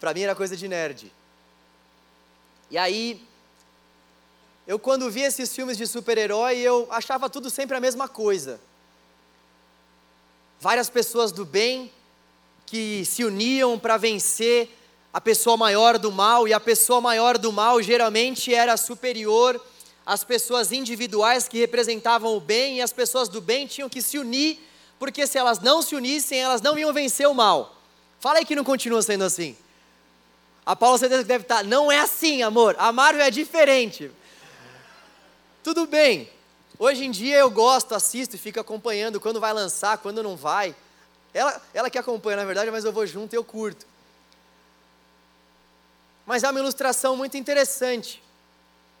[0.00, 1.12] Para mim era coisa de nerd.
[2.70, 3.22] E aí,
[4.66, 8.58] eu quando via esses filmes de super-herói, eu achava tudo sempre a mesma coisa.
[10.60, 11.92] Várias pessoas do bem
[12.66, 14.68] que se uniam para vencer
[15.12, 19.60] a pessoa maior do mal, e a pessoa maior do mal geralmente era superior
[20.04, 24.18] às pessoas individuais que representavam o bem, e as pessoas do bem tinham que se
[24.18, 24.58] unir,
[24.98, 27.76] porque se elas não se unissem, elas não iam vencer o mal.
[28.20, 29.56] Fala aí que não continua sendo assim.
[30.66, 31.64] A Paula certeza que deve estar.
[31.64, 32.74] Não é assim, amor.
[32.78, 34.10] A Marvel é diferente.
[35.62, 36.28] Tudo bem.
[36.78, 40.76] Hoje em dia eu gosto, assisto e fico acompanhando quando vai lançar, quando não vai.
[41.34, 43.84] Ela, ela que acompanha, na verdade, mas eu vou junto e eu curto.
[46.24, 48.22] Mas é uma ilustração muito interessante.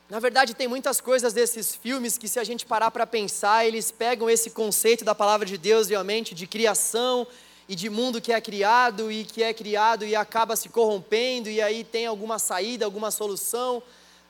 [0.08, 3.92] Na verdade, tem muitas coisas desses filmes que, se a gente parar para pensar, eles
[3.92, 7.26] pegam esse conceito da palavra de Deus realmente de criação
[7.68, 11.60] e de mundo que é criado e que é criado e acaba se corrompendo, e
[11.60, 13.82] aí tem alguma saída, alguma solução,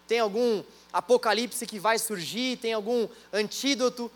[0.08, 0.62] tem algum
[0.92, 4.10] apocalipse que vai surgir, tem algum antídoto.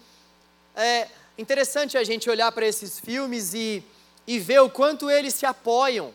[0.75, 3.83] É interessante a gente olhar para esses filmes e,
[4.27, 6.15] e ver o quanto eles se apoiam,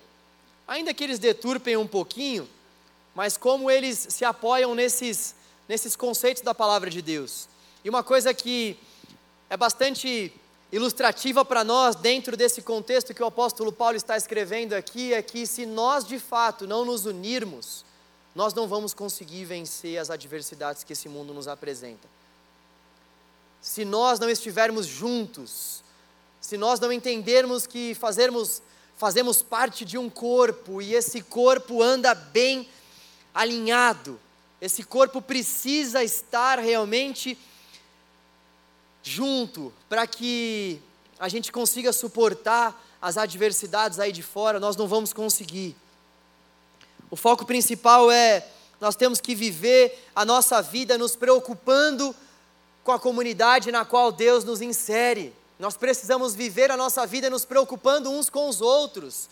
[0.68, 2.48] ainda que eles deturpem um pouquinho,
[3.14, 5.36] mas como eles se apoiam nesses,
[5.68, 7.48] nesses conceitos da palavra de Deus.
[7.84, 8.78] E uma coisa que
[9.50, 10.34] é bastante
[10.72, 15.48] ilustrativa para nós, dentro desse contexto que o apóstolo Paulo está escrevendo aqui, é que
[15.48, 17.86] se nós de fato não nos unirmos,
[18.38, 22.08] nós não vamos conseguir vencer as adversidades que esse mundo nos apresenta.
[23.60, 25.84] Se nós não estivermos juntos,
[26.40, 28.62] se nós não entendermos que fazermos,
[28.96, 32.70] fazemos parte de um corpo e esse corpo anda bem
[33.34, 34.20] alinhado,
[34.62, 37.36] esse corpo precisa estar realmente
[39.02, 40.80] junto para que
[41.18, 45.76] a gente consiga suportar as adversidades aí de fora, nós não vamos conseguir.
[47.10, 48.46] O foco principal é
[48.80, 52.16] nós temos que viver a nossa vida nos preocupando
[52.84, 55.34] com a comunidade na qual Deus nos insere.
[55.58, 59.28] Nós precisamos viver a nossa vida nos preocupando uns com os outros.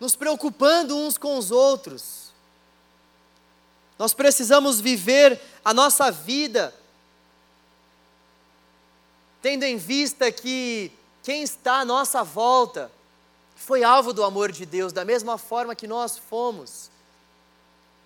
[0.00, 2.32] Nos preocupando uns com os outros.
[3.98, 6.74] Nós precisamos viver a nossa vida
[9.40, 10.90] tendo em vista que
[11.22, 12.90] quem está à nossa volta
[13.56, 16.90] foi alvo do amor de Deus, da mesma forma que nós fomos.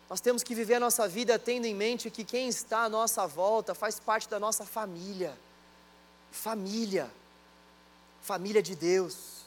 [0.09, 3.26] Nós temos que viver a nossa vida tendo em mente que quem está à nossa
[3.26, 5.36] volta faz parte da nossa família.
[6.30, 7.11] Família.
[8.22, 9.40] Família de Deus.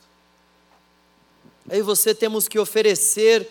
[1.69, 3.49] Aí você temos que oferecer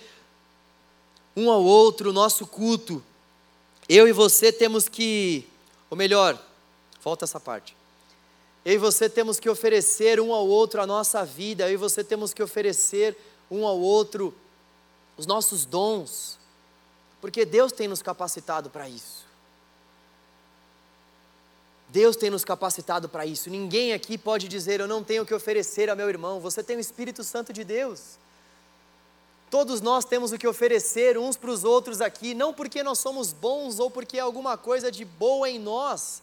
[1.34, 3.02] um ao outro o nosso culto.
[3.88, 5.48] Eu e você temos que,
[5.88, 6.38] ou melhor,
[7.02, 7.74] volta essa parte.
[8.64, 12.04] Eu e você temos que oferecer um ao outro a nossa vida, eu e você
[12.04, 13.16] temos que oferecer
[13.50, 14.34] um ao outro
[15.16, 16.38] os nossos dons,
[17.20, 19.26] porque Deus tem nos capacitado para isso.
[21.88, 23.50] Deus tem nos capacitado para isso.
[23.50, 26.40] Ninguém aqui pode dizer eu não tenho o que oferecer ao meu irmão.
[26.40, 28.16] Você tem o Espírito Santo de Deus.
[29.50, 33.34] Todos nós temos o que oferecer uns para os outros aqui, não porque nós somos
[33.34, 36.22] bons ou porque há alguma coisa de boa em nós,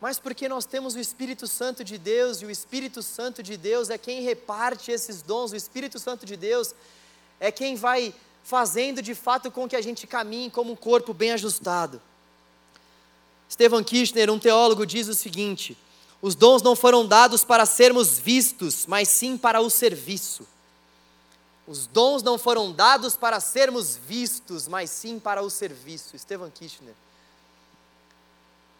[0.00, 3.90] mas porque nós temos o Espírito Santo de Deus, e o Espírito Santo de Deus
[3.90, 6.74] é quem reparte esses dons, o Espírito Santo de Deus
[7.40, 11.32] é quem vai fazendo de fato com que a gente caminhe como um corpo bem
[11.32, 12.00] ajustado.
[13.50, 15.76] Stephen Kirchner, um teólogo, diz o seguinte:
[16.20, 20.46] os dons não foram dados para sermos vistos, mas sim para o serviço.
[21.66, 26.18] Os dons não foram dados para sermos vistos, mas sim para o serviço.
[26.18, 26.94] Stephen Kirchner.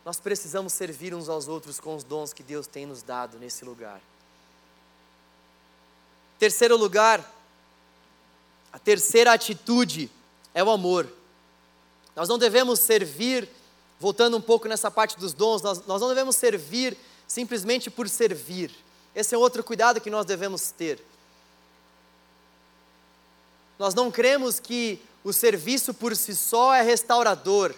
[0.09, 3.63] Nós precisamos servir uns aos outros com os dons que Deus tem nos dado nesse
[3.63, 4.01] lugar.
[6.39, 7.23] Terceiro lugar,
[8.73, 10.11] a terceira atitude
[10.55, 11.07] é o amor.
[12.17, 13.47] Nós não devemos servir,
[14.01, 16.97] voltando um pouco nessa parte dos dons, nós, nós não devemos servir
[17.27, 18.75] simplesmente por servir.
[19.15, 21.05] Esse é outro cuidado que nós devemos ter.
[23.79, 27.75] Nós não cremos que o serviço por si só é restaurador.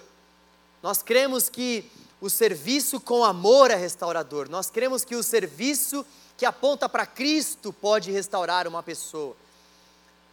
[0.80, 1.90] Nós cremos que
[2.20, 4.48] o serviço com amor é restaurador.
[4.48, 6.04] Nós cremos que o serviço
[6.36, 9.36] que aponta para Cristo pode restaurar uma pessoa.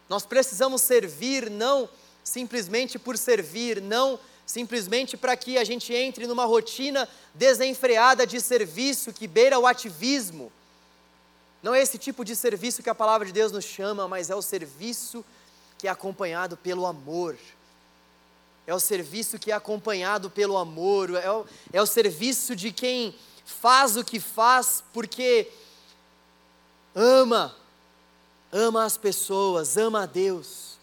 [0.10, 1.90] Nós precisamos servir não
[2.24, 9.14] simplesmente por servir, não simplesmente para que a gente entre numa rotina desenfreada de serviço
[9.14, 10.52] que beira o ativismo.
[11.64, 14.36] Não é esse tipo de serviço que a palavra de Deus nos chama, mas é
[14.36, 15.24] o serviço
[15.78, 17.38] que é acompanhado pelo amor
[18.68, 23.16] é o serviço que é acompanhado pelo amor, é o, é o serviço de quem
[23.46, 25.50] faz o que faz porque
[26.94, 27.56] ama,
[28.52, 30.78] ama as pessoas, ama a Deus.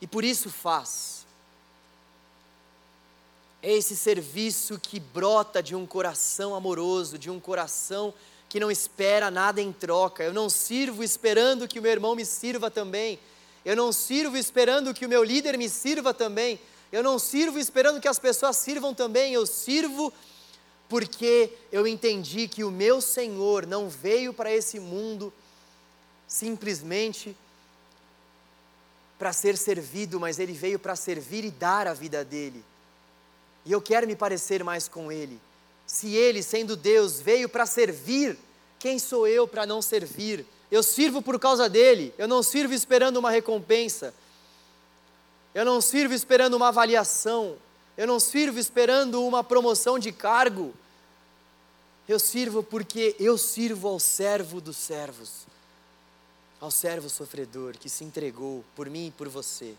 [0.00, 1.24] e por isso faz.
[3.62, 8.14] É esse serviço que brota de um coração amoroso, de um coração
[8.48, 10.22] que não espera nada em troca.
[10.24, 13.18] Eu não sirvo esperando que o meu irmão me sirva também.
[13.64, 16.58] Eu não sirvo esperando que o meu líder me sirva também.
[16.92, 19.32] Eu não sirvo esperando que as pessoas sirvam também.
[19.32, 20.12] Eu sirvo
[20.88, 25.32] porque eu entendi que o meu Senhor não veio para esse mundo
[26.26, 27.36] simplesmente
[29.18, 32.64] para ser servido, mas ele veio para servir e dar a vida dele.
[33.66, 35.38] E eu quero me parecer mais com ele.
[35.86, 38.38] Se ele, sendo Deus, veio para servir,
[38.78, 40.46] quem sou eu para não servir?
[40.70, 44.14] Eu sirvo por causa dele, eu não sirvo esperando uma recompensa,
[45.58, 47.56] eu não sirvo esperando uma avaliação,
[47.96, 50.72] eu não sirvo esperando uma promoção de cargo,
[52.06, 55.48] eu sirvo porque eu sirvo ao servo dos servos
[56.60, 59.74] ao servo sofredor que se entregou por mim e por você.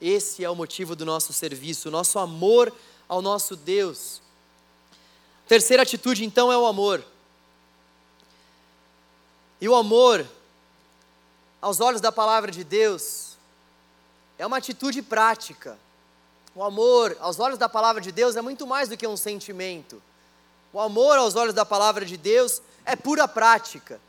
[0.00, 2.72] Esse é o motivo do nosso serviço, o nosso amor
[3.08, 4.20] ao nosso Deus.
[5.46, 7.04] Terceira atitude, então, é o amor.
[9.60, 10.26] E o amor,
[11.60, 13.31] aos olhos da palavra de Deus,
[14.42, 15.78] é uma atitude prática.
[16.52, 20.02] O amor, aos olhos da palavra de Deus, é muito mais do que um sentimento.
[20.72, 24.00] O amor, aos olhos da palavra de Deus, é pura prática.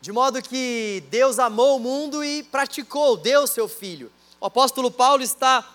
[0.00, 4.12] De modo que Deus amou o mundo e praticou, deu seu filho.
[4.40, 5.68] O apóstolo Paulo está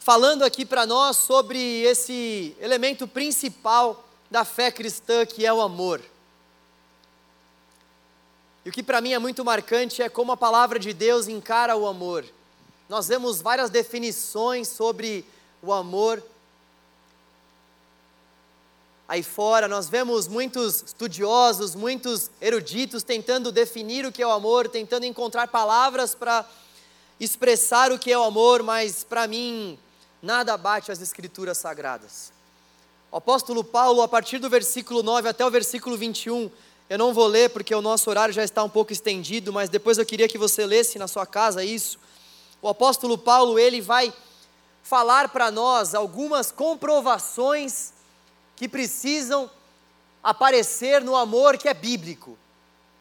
[0.00, 6.02] falando aqui para nós sobre esse elemento principal da fé cristã que é o amor.
[8.64, 11.76] E o que para mim é muito marcante é como a palavra de Deus encara
[11.76, 12.24] o amor.
[12.88, 15.24] Nós vemos várias definições sobre
[15.62, 16.22] o amor
[19.08, 24.68] aí fora, nós vemos muitos estudiosos, muitos eruditos tentando definir o que é o amor,
[24.68, 26.48] tentando encontrar palavras para
[27.20, 29.78] expressar o que é o amor, mas para mim
[30.22, 32.32] nada bate as escrituras sagradas.
[33.10, 36.50] O apóstolo Paulo, a partir do versículo 9 até o versículo 21,
[36.92, 39.96] eu não vou ler porque o nosso horário já está um pouco estendido, mas depois
[39.96, 41.98] eu queria que você lesse na sua casa isso.
[42.60, 44.12] O apóstolo Paulo, ele vai
[44.82, 47.94] falar para nós algumas comprovações
[48.54, 49.50] que precisam
[50.22, 52.36] aparecer no amor que é bíblico.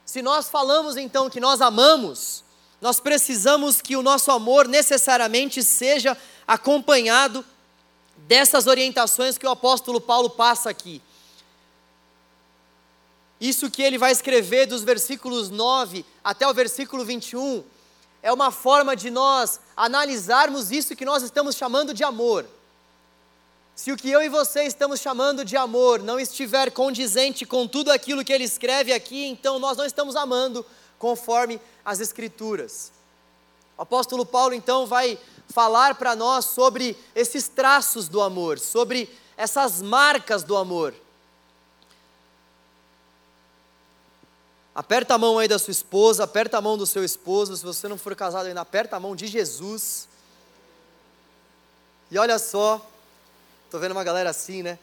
[0.06, 2.46] Se nós falamos então que nós amamos,
[2.80, 6.18] nós precisamos que o nosso amor necessariamente seja
[6.48, 7.44] acompanhado
[8.20, 11.02] dessas orientações que o apóstolo Paulo passa aqui.
[13.42, 17.64] Isso que ele vai escrever dos versículos 9 até o versículo 21
[18.22, 22.46] é uma forma de nós analisarmos isso que nós estamos chamando de amor.
[23.76, 27.92] Se o que eu e você estamos chamando de amor não estiver condizente com tudo
[27.92, 30.64] aquilo que ele escreve aqui, então nós não estamos amando
[31.00, 32.92] conforme as Escrituras.
[33.76, 35.18] O apóstolo Paulo então vai
[35.50, 40.94] falar para nós sobre esses traços do amor, sobre essas marcas do amor.
[44.74, 47.88] Aperta a mão aí da sua esposa, aperta a mão do seu esposo, se você
[47.88, 50.08] não for casado ainda, aperta a mão de Jesus.
[52.10, 52.86] E olha só,
[53.72, 54.78] Estou vendo uma galera assim, né?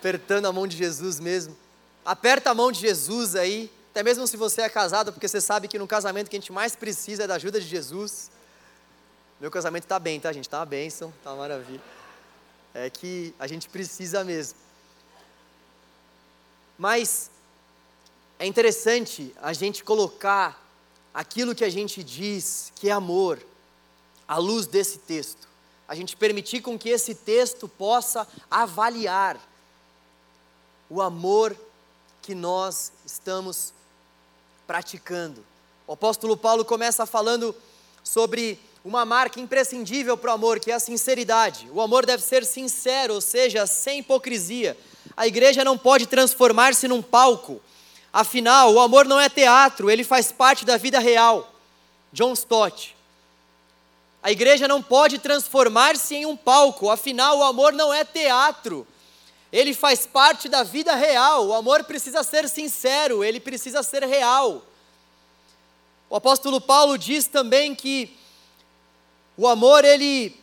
[0.00, 1.56] Apertando a mão de Jesus mesmo.
[2.04, 5.68] Aperta a mão de Jesus aí, até mesmo se você é casado, porque você sabe
[5.68, 8.32] que no casamento que a gente mais precisa é da ajuda de Jesus.
[9.40, 10.48] Meu casamento está bem, tá, gente?
[10.48, 11.80] Está uma bênção, está uma maravilha.
[12.74, 14.58] É que a gente precisa mesmo.
[16.76, 17.30] Mas
[18.38, 20.64] é interessante a gente colocar
[21.12, 23.40] aquilo que a gente diz que é amor
[24.26, 25.48] à luz desse texto
[25.88, 29.40] a gente permitir com que esse texto possa avaliar
[30.90, 31.56] o amor
[32.20, 33.72] que nós estamos
[34.66, 35.42] praticando.
[35.86, 37.56] O apóstolo Paulo começa falando
[38.04, 41.70] sobre uma marca imprescindível para o amor, que é a sinceridade.
[41.72, 44.76] O amor deve ser sincero, ou seja, sem hipocrisia.
[45.16, 47.62] A igreja não pode transformar-se num palco.
[48.12, 51.52] Afinal, o amor não é teatro, ele faz parte da vida real.
[52.12, 52.96] John Stott.
[54.22, 58.86] A igreja não pode transformar-se em um palco, afinal, o amor não é teatro.
[59.52, 61.46] Ele faz parte da vida real.
[61.46, 64.62] O amor precisa ser sincero, ele precisa ser real.
[66.10, 68.16] O apóstolo Paulo diz também que
[69.36, 70.38] o amor ele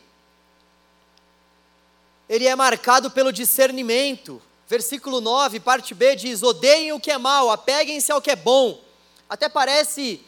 [2.28, 4.42] ele é marcado pelo discernimento.
[4.68, 8.80] Versículo 9, parte B diz: "Odeiem o que é mal, apeguem-se ao que é bom".
[9.28, 10.20] Até parece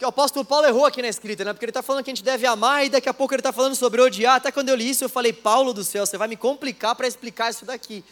[0.00, 1.52] que o apóstolo Paulo errou aqui na escrita, né?
[1.52, 3.52] Porque ele está falando que a gente deve amar e daqui a pouco ele está
[3.52, 4.36] falando sobre odiar.
[4.36, 7.06] Até quando eu li isso, eu falei, Paulo do céu, você vai me complicar para
[7.06, 8.02] explicar isso daqui.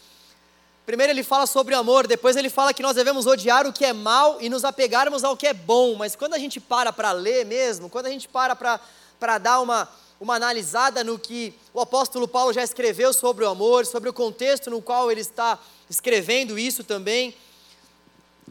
[0.85, 3.85] Primeiro ele fala sobre o amor, depois ele fala que nós devemos odiar o que
[3.85, 5.95] é mal e nos apegarmos ao que é bom.
[5.95, 9.89] Mas quando a gente para para ler mesmo, quando a gente para para dar uma,
[10.21, 14.71] uma analisada no que o apóstolo Paulo já escreveu sobre o amor, sobre o contexto
[14.71, 15.59] no qual ele está
[15.89, 17.35] escrevendo isso também,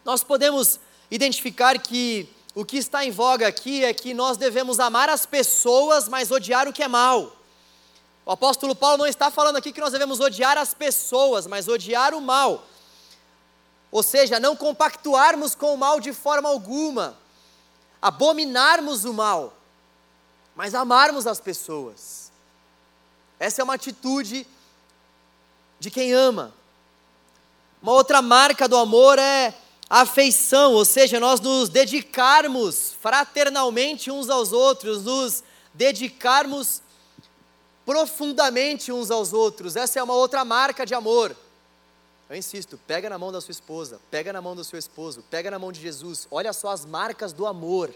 [0.06, 0.80] nós podemos
[1.12, 6.08] identificar que o que está em voga aqui é que nós devemos amar as pessoas,
[6.08, 7.36] mas odiar o que é mal.
[8.26, 12.14] O apóstolo Paulo não está falando aqui que nós devemos odiar as pessoas, mas odiar
[12.14, 12.66] o mal.
[13.92, 17.18] Ou seja, não compactuarmos com o mal de forma alguma,
[18.02, 19.57] abominarmos o mal,
[20.58, 22.32] mas amarmos as pessoas.
[23.40, 24.46] Essa é uma atitude
[25.80, 26.52] de quem ama.
[27.80, 29.54] Uma outra marca do amor é
[29.88, 35.44] afeição, ou seja, nós nos dedicarmos fraternalmente uns aos outros, nos
[35.76, 36.82] dedicarmos
[37.86, 39.76] profundamente uns aos outros.
[39.76, 41.36] Essa é uma outra marca de amor.
[42.28, 45.52] Eu insisto, pega na mão da sua esposa, pega na mão do seu esposo, pega
[45.52, 46.28] na mão de Jesus.
[46.32, 47.94] Olha só as marcas do amor.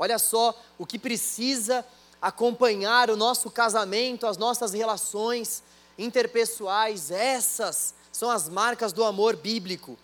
[0.00, 1.84] Olha só o que precisa
[2.22, 5.62] acompanhar o nosso casamento, as nossas relações
[5.98, 7.10] interpessoais.
[7.10, 9.98] Essas são as marcas do amor bíblico.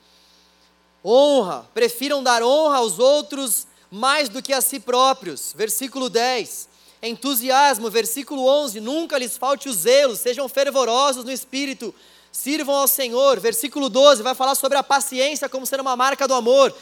[1.02, 5.54] Honra, prefiram dar honra aos outros mais do que a si próprios.
[5.56, 11.94] Versículo 10 entusiasmo, versículo 11, nunca lhes falte o zelo, sejam fervorosos no espírito,
[12.30, 13.40] sirvam ao Senhor.
[13.40, 16.74] Versículo 12 vai falar sobre a paciência como sendo uma marca do amor.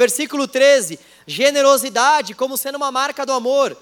[0.00, 3.76] Versículo 13, generosidade como sendo uma marca do amor.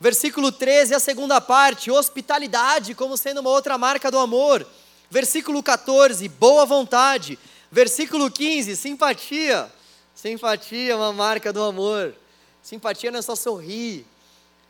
[0.00, 4.66] Versículo 13, a segunda parte, hospitalidade como sendo uma outra marca do amor.
[5.10, 7.38] Versículo 14, boa vontade.
[7.70, 9.70] Versículo 15, simpatia.
[10.14, 12.14] Simpatia é uma marca do amor.
[12.62, 14.06] Simpatia não é só sorrir,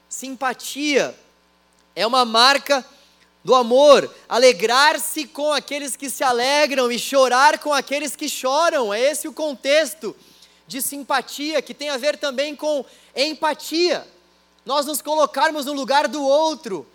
[0.09, 1.17] Simpatia
[1.95, 2.85] é uma marca
[3.45, 8.93] do amor, alegrar-se com aqueles que se alegram e chorar com aqueles que choram.
[8.93, 10.17] É esse o contexto
[10.71, 12.85] de simpatia, que tem a ver também com
[13.17, 14.07] empatia.
[14.65, 16.87] Nós nos colocarmos no lugar do outro.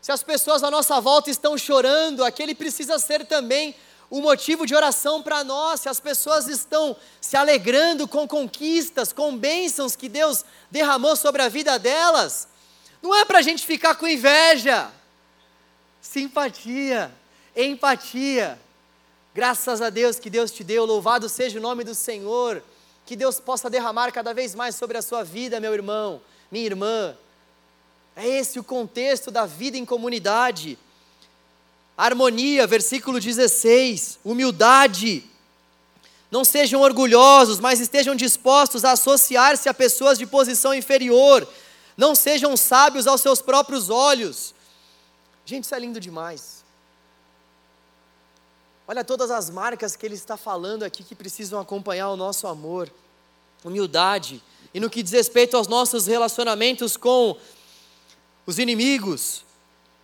[0.00, 3.74] Se as pessoas à nossa volta estão chorando, aquele precisa ser também
[4.10, 9.36] um motivo de oração para nós, se as pessoas estão se alegrando com conquistas, com
[9.36, 12.48] bênçãos que Deus derramou sobre a vida delas,
[13.02, 14.90] não é para a gente ficar com inveja,
[16.00, 17.12] simpatia,
[17.54, 18.58] empatia.
[19.36, 22.62] Graças a Deus que Deus te deu, louvado seja o nome do Senhor,
[23.04, 27.14] que Deus possa derramar cada vez mais sobre a sua vida, meu irmão, minha irmã.
[28.16, 30.78] É esse o contexto da vida em comunidade.
[31.98, 34.20] Harmonia, versículo 16.
[34.24, 35.22] Humildade.
[36.30, 41.46] Não sejam orgulhosos, mas estejam dispostos a associar-se a pessoas de posição inferior.
[41.94, 44.54] Não sejam sábios aos seus próprios olhos.
[45.44, 46.55] Gente, isso é lindo demais.
[48.88, 52.90] Olha todas as marcas que ele está falando aqui que precisam acompanhar o nosso amor.
[53.64, 54.40] Humildade.
[54.72, 57.36] E no que diz respeito aos nossos relacionamentos com
[58.46, 59.44] os inimigos,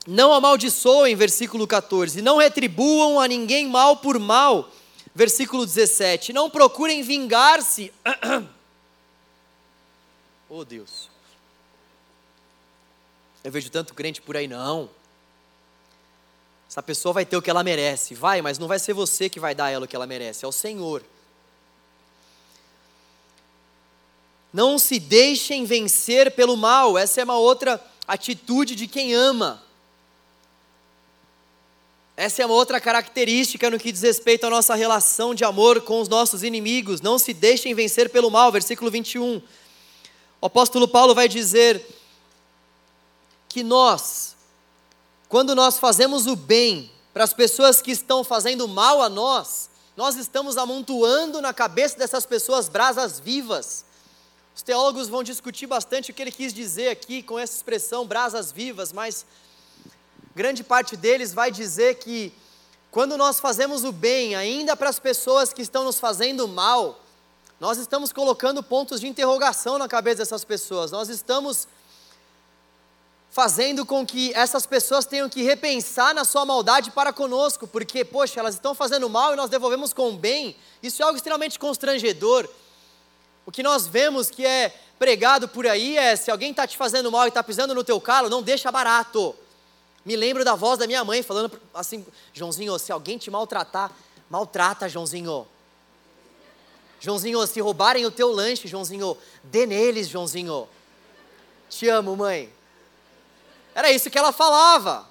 [0.07, 4.68] não amaldiçoem, versículo 14, não retribuam a ninguém mal por mal,
[5.14, 7.93] versículo 17, não procurem vingar-se.
[10.51, 11.09] oh Deus,
[13.45, 14.91] eu vejo tanto crente por aí, não.
[16.73, 19.39] Essa pessoa vai ter o que ela merece, vai, mas não vai ser você que
[19.39, 21.05] vai dar a ela o que ela merece, é o Senhor.
[24.51, 29.62] Não se deixem vencer pelo mal, essa é uma outra atitude de quem ama.
[32.16, 36.01] Essa é uma outra característica no que diz respeito à nossa relação de amor com
[36.01, 37.03] os nossos inimigos.
[37.03, 39.43] Não se deixem vencer pelo mal, versículo 21.
[40.41, 41.85] O apóstolo Paulo vai dizer
[43.47, 44.32] que nós,
[45.33, 50.14] quando nós fazemos o bem para as pessoas que estão fazendo mal a nós, nós
[50.14, 53.83] estamos amontoando na cabeça dessas pessoas brasas vivas.
[54.55, 58.53] Os teólogos vão discutir bastante o que ele quis dizer aqui com essa expressão brasas
[58.53, 59.24] vivas, mas
[60.37, 62.30] grande parte deles vai dizer que
[62.91, 67.01] quando nós fazemos o bem ainda para as pessoas que estão nos fazendo mal,
[67.59, 71.66] nós estamos colocando pontos de interrogação na cabeça dessas pessoas, nós estamos
[73.33, 78.39] fazendo com que essas pessoas tenham que repensar na sua maldade para conosco, porque, poxa,
[78.39, 82.47] elas estão fazendo mal e nós devolvemos com bem, isso é algo extremamente constrangedor.
[83.47, 87.11] O que nós vemos que é pregado por aí é: se alguém está te fazendo
[87.11, 89.35] mal e está pisando no teu calo, não deixa barato.
[90.05, 92.05] Me lembro da voz da minha mãe falando assim:
[92.35, 93.91] Joãozinho, se alguém te maltratar,
[94.28, 95.49] maltrata, Joãozinho.
[97.01, 100.68] Joãozinho, se roubarem o teu lanche, Joãozinho, dê neles, Joãozinho.
[101.70, 102.53] Te amo, mãe.
[103.75, 105.07] Era isso que ela falava.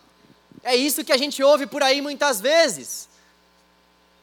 [0.63, 3.09] É isso que a gente ouve por aí muitas vezes.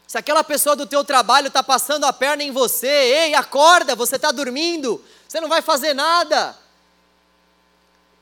[0.07, 4.15] Se aquela pessoa do teu trabalho está passando a perna em você, ei, acorda, você
[4.15, 6.57] está dormindo, você não vai fazer nada.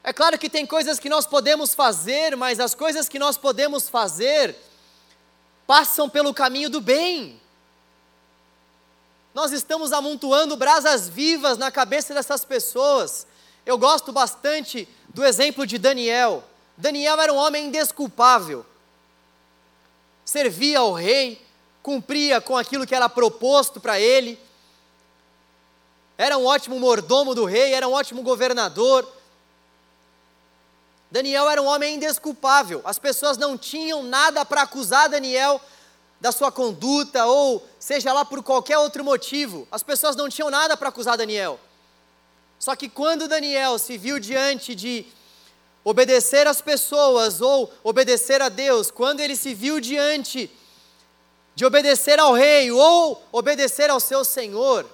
[0.04, 3.88] É claro que tem coisas que nós podemos fazer, mas as coisas que nós podemos
[3.88, 4.56] fazer
[5.66, 7.40] passam pelo caminho do bem.
[9.34, 13.28] Nós estamos amontoando brasas vivas na cabeça dessas pessoas.
[13.66, 14.88] Eu gosto bastante
[15.18, 16.44] do exemplo de Daniel.
[16.78, 18.64] Daniel era um homem indesculpável.
[20.24, 21.44] Servia ao rei,
[21.82, 24.40] cumpria com aquilo que era proposto para ele,
[26.20, 29.12] era um ótimo mordomo do rei, era um ótimo governador.
[31.10, 35.60] Daniel era um homem indesculpável, as pessoas não tinham nada para acusar Daniel
[36.22, 40.78] da sua conduta, ou seja lá por qualquer outro motivo, as pessoas não tinham nada
[40.78, 41.60] para acusar Daniel.
[42.60, 45.06] Só que quando Daniel se viu diante de
[45.84, 50.52] obedecer às pessoas ou obedecer a Deus, quando ele se viu diante
[51.56, 54.86] de obedecer ao rei ou obedecer ao seu senhor,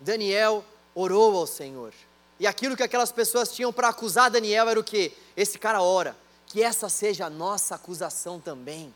[0.00, 0.64] Daniel
[0.94, 1.92] orou ao Senhor.
[2.38, 5.12] E aquilo que aquelas pessoas tinham para acusar Daniel era o que?
[5.36, 6.16] Esse cara ora,
[6.46, 8.92] que essa seja a nossa acusação também.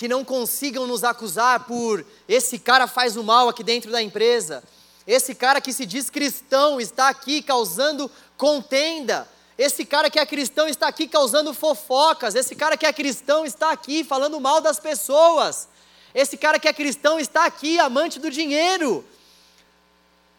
[0.00, 4.64] Que não consigam nos acusar por esse cara faz o mal aqui dentro da empresa,
[5.06, 9.28] esse cara que se diz cristão está aqui causando contenda,
[9.58, 12.34] esse cara que é cristão está aqui causando fofocas.
[12.34, 15.68] Esse cara que é cristão está aqui falando mal das pessoas.
[16.14, 19.04] Esse cara que é cristão está aqui amante do dinheiro,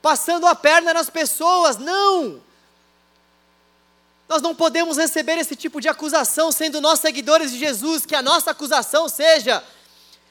[0.01, 1.77] passando a perna nas pessoas.
[1.77, 2.41] Não!
[4.31, 8.21] Nós não podemos receber esse tipo de acusação sendo nós seguidores de Jesus, que a
[8.21, 9.61] nossa acusação seja: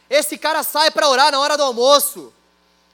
[0.08, 2.32] esse cara sai para orar na hora do almoço,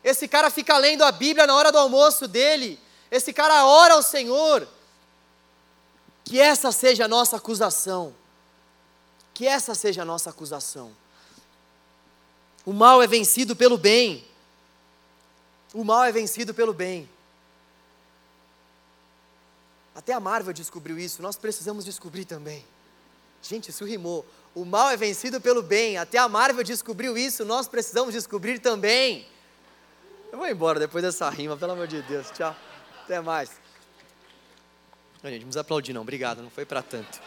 [0.03, 2.77] esse cara fica lendo a Bíblia na hora do almoço dele,
[3.09, 4.67] esse cara ora ao Senhor.
[6.25, 8.13] Que essa seja a nossa acusação.
[9.33, 10.91] Que essa seja a nossa acusação.
[12.65, 14.27] O mal é vencido pelo bem.
[15.73, 17.09] O mal é vencido pelo bem.
[19.97, 22.63] Até a Marvel descobriu isso, nós precisamos descobrir também.
[23.43, 24.27] Gente, isso rimou.
[24.55, 25.97] O mal é vencido pelo bem.
[25.97, 29.27] Até a Marvel descobriu isso, nós precisamos descobrir também.
[30.31, 32.31] Eu vou embora depois dessa rima, pelo amor de Deus.
[32.31, 32.55] Tchau.
[33.05, 33.51] Até mais.
[35.23, 37.19] Não, gente, precisa aplaudir não, obrigado, não foi para tanto.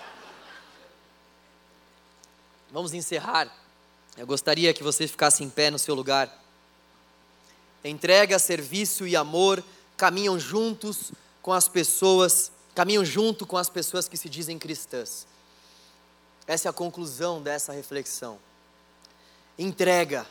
[2.72, 3.52] Vamos encerrar.
[4.16, 6.32] Eu gostaria que você ficasse em pé no seu lugar.
[7.84, 9.64] Entrega, serviço e amor
[9.98, 11.12] caminham juntos
[11.42, 15.28] com as pessoas, caminham junto com as pessoas que se dizem cristãs.
[16.48, 18.40] Essa é a conclusão dessa reflexão.
[19.58, 20.26] Entrega,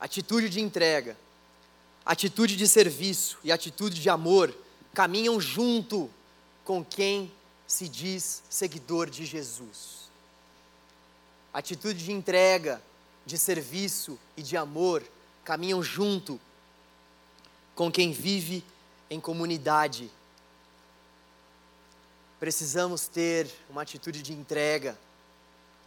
[0.00, 1.18] atitude de entrega,
[2.02, 4.56] atitude de serviço e atitude de amor
[4.94, 6.08] caminham junto
[6.64, 7.30] com quem
[7.66, 10.08] se diz seguidor de Jesus.
[11.52, 12.80] Atitude de entrega,
[13.26, 15.04] de serviço e de amor
[15.44, 16.40] caminham junto
[17.74, 18.64] com quem vive
[19.10, 20.10] em comunidade.
[22.38, 24.98] Precisamos ter uma atitude de entrega,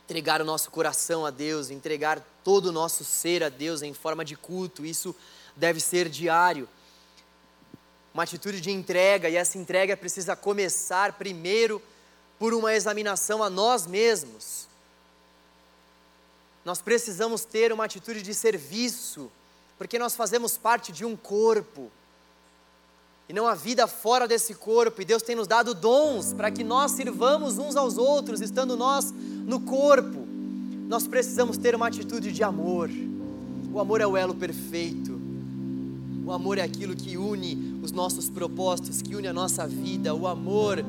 [0.06, 4.26] entregar o nosso coração a Deus, entregar todo o nosso ser a Deus em forma
[4.26, 4.86] de culto.
[4.86, 5.16] Isso
[5.56, 6.68] deve ser diário
[8.14, 11.82] uma atitude de entrega, e essa entrega precisa começar primeiro
[12.38, 14.68] por uma examinação a nós mesmos.
[16.66, 19.32] Nós precisamos ter uma atitude de serviço,
[19.78, 21.92] porque nós fazemos parte de um corpo,
[23.30, 26.64] e não há vida fora desse corpo, e Deus tem nos dado dons para que
[26.64, 29.14] nós sirvamos uns aos outros, estando nós
[29.46, 30.28] no corpo.
[30.88, 32.90] Nós precisamos ter uma atitude de amor,
[33.72, 35.20] o amor é o elo perfeito.
[36.26, 40.14] O amor é aquilo que une os nossos propósitos, que une a nossa vida.
[40.14, 40.84] O amor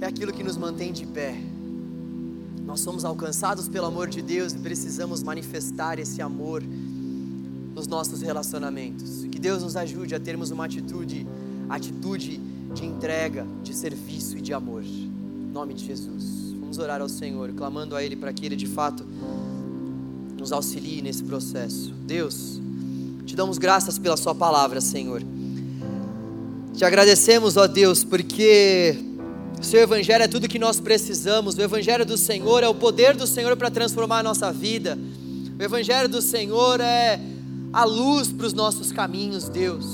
[0.00, 1.40] é aquilo que nos mantém de pé.
[2.64, 6.62] Nós somos alcançados pelo amor de Deus e precisamos manifestar esse amor
[7.80, 9.24] nos nossos relacionamentos.
[9.32, 11.26] Que Deus nos ajude a termos uma atitude,
[11.66, 12.38] atitude
[12.74, 14.82] de entrega, de serviço e de amor.
[14.84, 16.52] Em nome de Jesus.
[16.60, 19.02] Vamos orar ao Senhor, clamando a Ele para que Ele de fato
[20.38, 21.90] nos auxilie nesse processo.
[22.06, 22.60] Deus,
[23.24, 25.22] te damos graças pela Sua palavra, Senhor.
[26.74, 28.94] Te agradecemos, ó Deus, porque
[29.58, 31.56] o Seu Evangelho é tudo que nós precisamos.
[31.56, 34.98] O Evangelho do Senhor é o poder do Senhor para transformar a nossa vida.
[35.58, 37.18] O Evangelho do Senhor é
[37.72, 39.84] a luz para os nossos caminhos, Deus.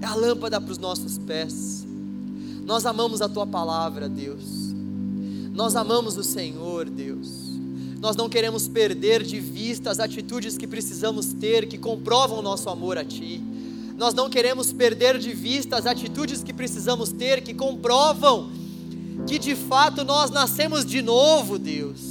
[0.00, 1.86] É a lâmpada para os nossos pés.
[2.64, 4.74] Nós amamos a Tua palavra, Deus.
[5.52, 7.50] Nós amamos o Senhor, Deus.
[8.00, 12.68] Nós não queremos perder de vista as atitudes que precisamos ter, que comprovam o nosso
[12.70, 13.42] amor a Ti.
[13.96, 18.50] Nós não queremos perder de vista as atitudes que precisamos ter, que comprovam
[19.26, 22.09] que de fato nós nascemos de novo, Deus.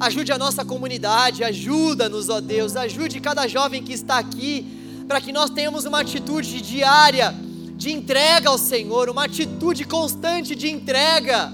[0.00, 4.66] Ajude a nossa comunidade, ajuda-nos, ó Deus, ajude cada jovem que está aqui,
[5.06, 7.34] para que nós tenhamos uma atitude diária
[7.76, 11.52] de entrega ao Senhor, uma atitude constante de entrega,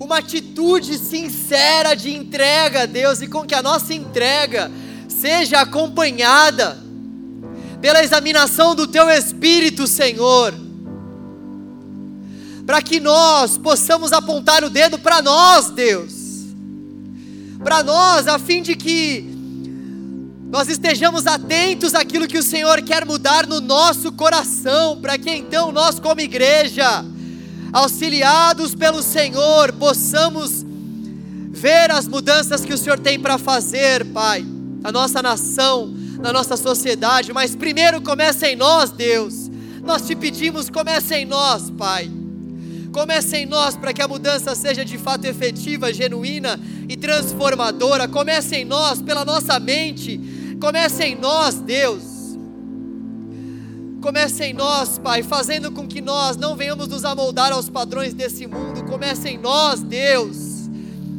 [0.00, 4.70] uma atitude sincera de entrega, Deus, e com que a nossa entrega
[5.06, 6.82] seja acompanhada
[7.82, 10.66] pela examinação do Teu Espírito, Senhor
[12.66, 16.15] para que nós possamos apontar o dedo para nós, Deus.
[17.66, 19.28] Para nós, a fim de que
[20.48, 25.72] nós estejamos atentos àquilo que o Senhor quer mudar no nosso coração, para que então
[25.72, 27.04] nós, como igreja,
[27.72, 30.64] auxiliados pelo Senhor, possamos
[31.50, 34.46] ver as mudanças que o Senhor tem para fazer, Pai,
[34.80, 39.50] na nossa nação, na nossa sociedade, mas primeiro começa em nós, Deus.
[39.82, 42.08] Nós te pedimos, comece em nós, Pai.
[42.96, 48.08] Comece em nós para que a mudança seja de fato efetiva, genuína e transformadora.
[48.08, 50.18] Comece em nós pela nossa mente.
[50.58, 52.02] Comece em nós, Deus.
[54.00, 58.46] Comece em nós, Pai, fazendo com que nós não venhamos nos amoldar aos padrões desse
[58.46, 58.82] mundo.
[58.84, 60.70] Comece em nós, Deus.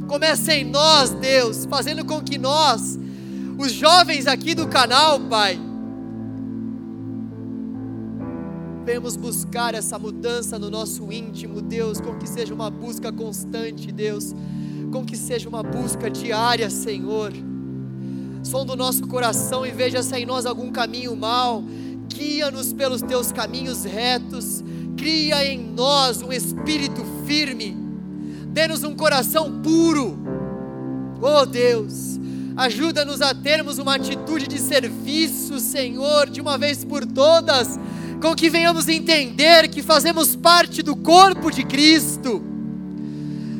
[0.08, 2.98] Comece em nós, Deus, fazendo com que nós,
[3.56, 5.60] os jovens aqui do canal, Pai,
[8.88, 14.34] venhamos buscar essa mudança no nosso íntimo, Deus, com que seja uma busca constante, Deus,
[14.94, 17.34] com que seja uma busca diária, Senhor.
[18.42, 21.62] Som do nosso coração e veja se em nós algum caminho mau,
[22.08, 24.64] guia-nos pelos teus caminhos retos,
[24.96, 27.76] cria em nós um espírito firme,
[28.54, 30.18] dê-nos um coração puro,
[31.22, 32.18] oh Deus,
[32.56, 37.78] ajuda-nos a termos uma atitude de serviço, Senhor, de uma vez por todas
[38.22, 42.44] com que venhamos entender que fazemos parte do corpo de Cristo,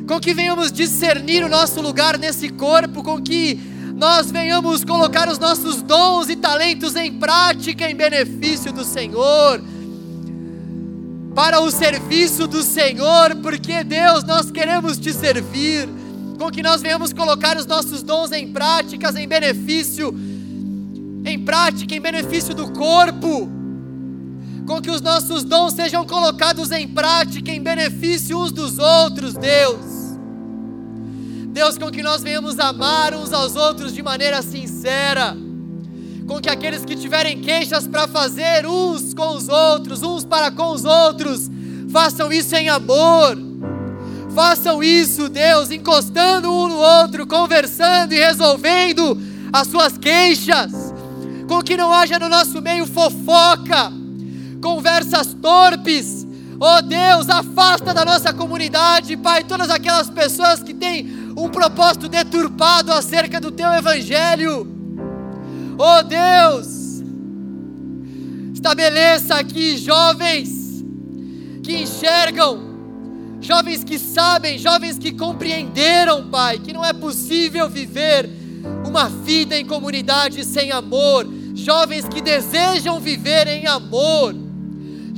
[0.06, 3.54] com que venhamos discernir o nosso lugar nesse corpo, com que
[3.94, 9.62] nós venhamos colocar os nossos dons e talentos em prática em benefício do Senhor,
[11.34, 15.88] para o serviço do Senhor, porque Deus, nós queremos te servir,
[16.36, 20.12] com que nós venhamos colocar os nossos dons em práticas em benefício,
[21.24, 23.57] em prática em benefício do corpo
[24.68, 29.80] com que os nossos dons sejam colocados em prática em benefício uns dos outros, Deus.
[31.46, 35.34] Deus, com que nós venhamos amar uns aos outros de maneira sincera,
[36.26, 40.70] com que aqueles que tiverem queixas para fazer uns com os outros, uns para com
[40.72, 41.50] os outros,
[41.90, 43.38] façam isso em amor.
[44.34, 49.18] Façam isso, Deus, encostando um no outro, conversando e resolvendo
[49.50, 50.72] as suas queixas,
[51.48, 53.97] com que não haja no nosso meio fofoca,
[54.60, 56.26] conversas torpes.
[56.60, 61.06] Oh Deus, afasta da nossa comunidade, Pai, todas aquelas pessoas que têm
[61.36, 64.66] um propósito deturpado acerca do Teu Evangelho.
[65.78, 67.00] Oh Deus,
[68.52, 70.84] estabeleça aqui jovens
[71.62, 72.58] que enxergam,
[73.40, 78.28] jovens que sabem, jovens que compreenderam, Pai, que não é possível viver
[78.84, 84.47] uma vida em comunidade sem amor, jovens que desejam viver em amor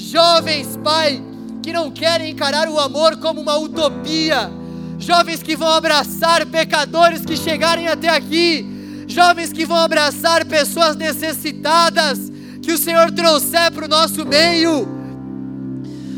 [0.01, 1.22] Jovens, Pai,
[1.62, 4.51] que não querem encarar o amor como uma utopia.
[4.98, 9.05] Jovens que vão abraçar pecadores que chegarem até aqui.
[9.07, 12.32] Jovens que vão abraçar pessoas necessitadas
[12.62, 14.88] que o Senhor trouxer para o nosso meio.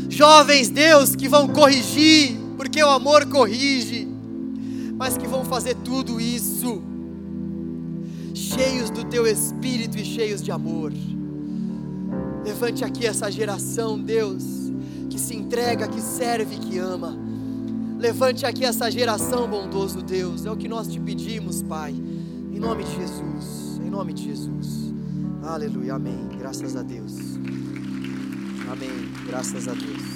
[0.09, 4.07] Jovens, Deus, que vão corrigir, porque o amor corrige,
[4.95, 6.81] mas que vão fazer tudo isso
[8.33, 10.91] cheios do teu espírito e cheios de amor.
[12.43, 14.43] Levante aqui essa geração, Deus,
[15.09, 17.17] que se entrega, que serve, que ama.
[17.97, 20.45] Levante aqui essa geração, bondoso Deus.
[20.45, 21.91] É o que nós te pedimos, Pai.
[21.91, 23.79] Em nome de Jesus.
[23.81, 24.93] Em nome de Jesus.
[25.41, 25.95] Aleluia.
[25.95, 26.29] Amém.
[26.37, 27.13] Graças a Deus.
[28.69, 29.11] Amém.
[29.25, 30.12] Graças a Deus.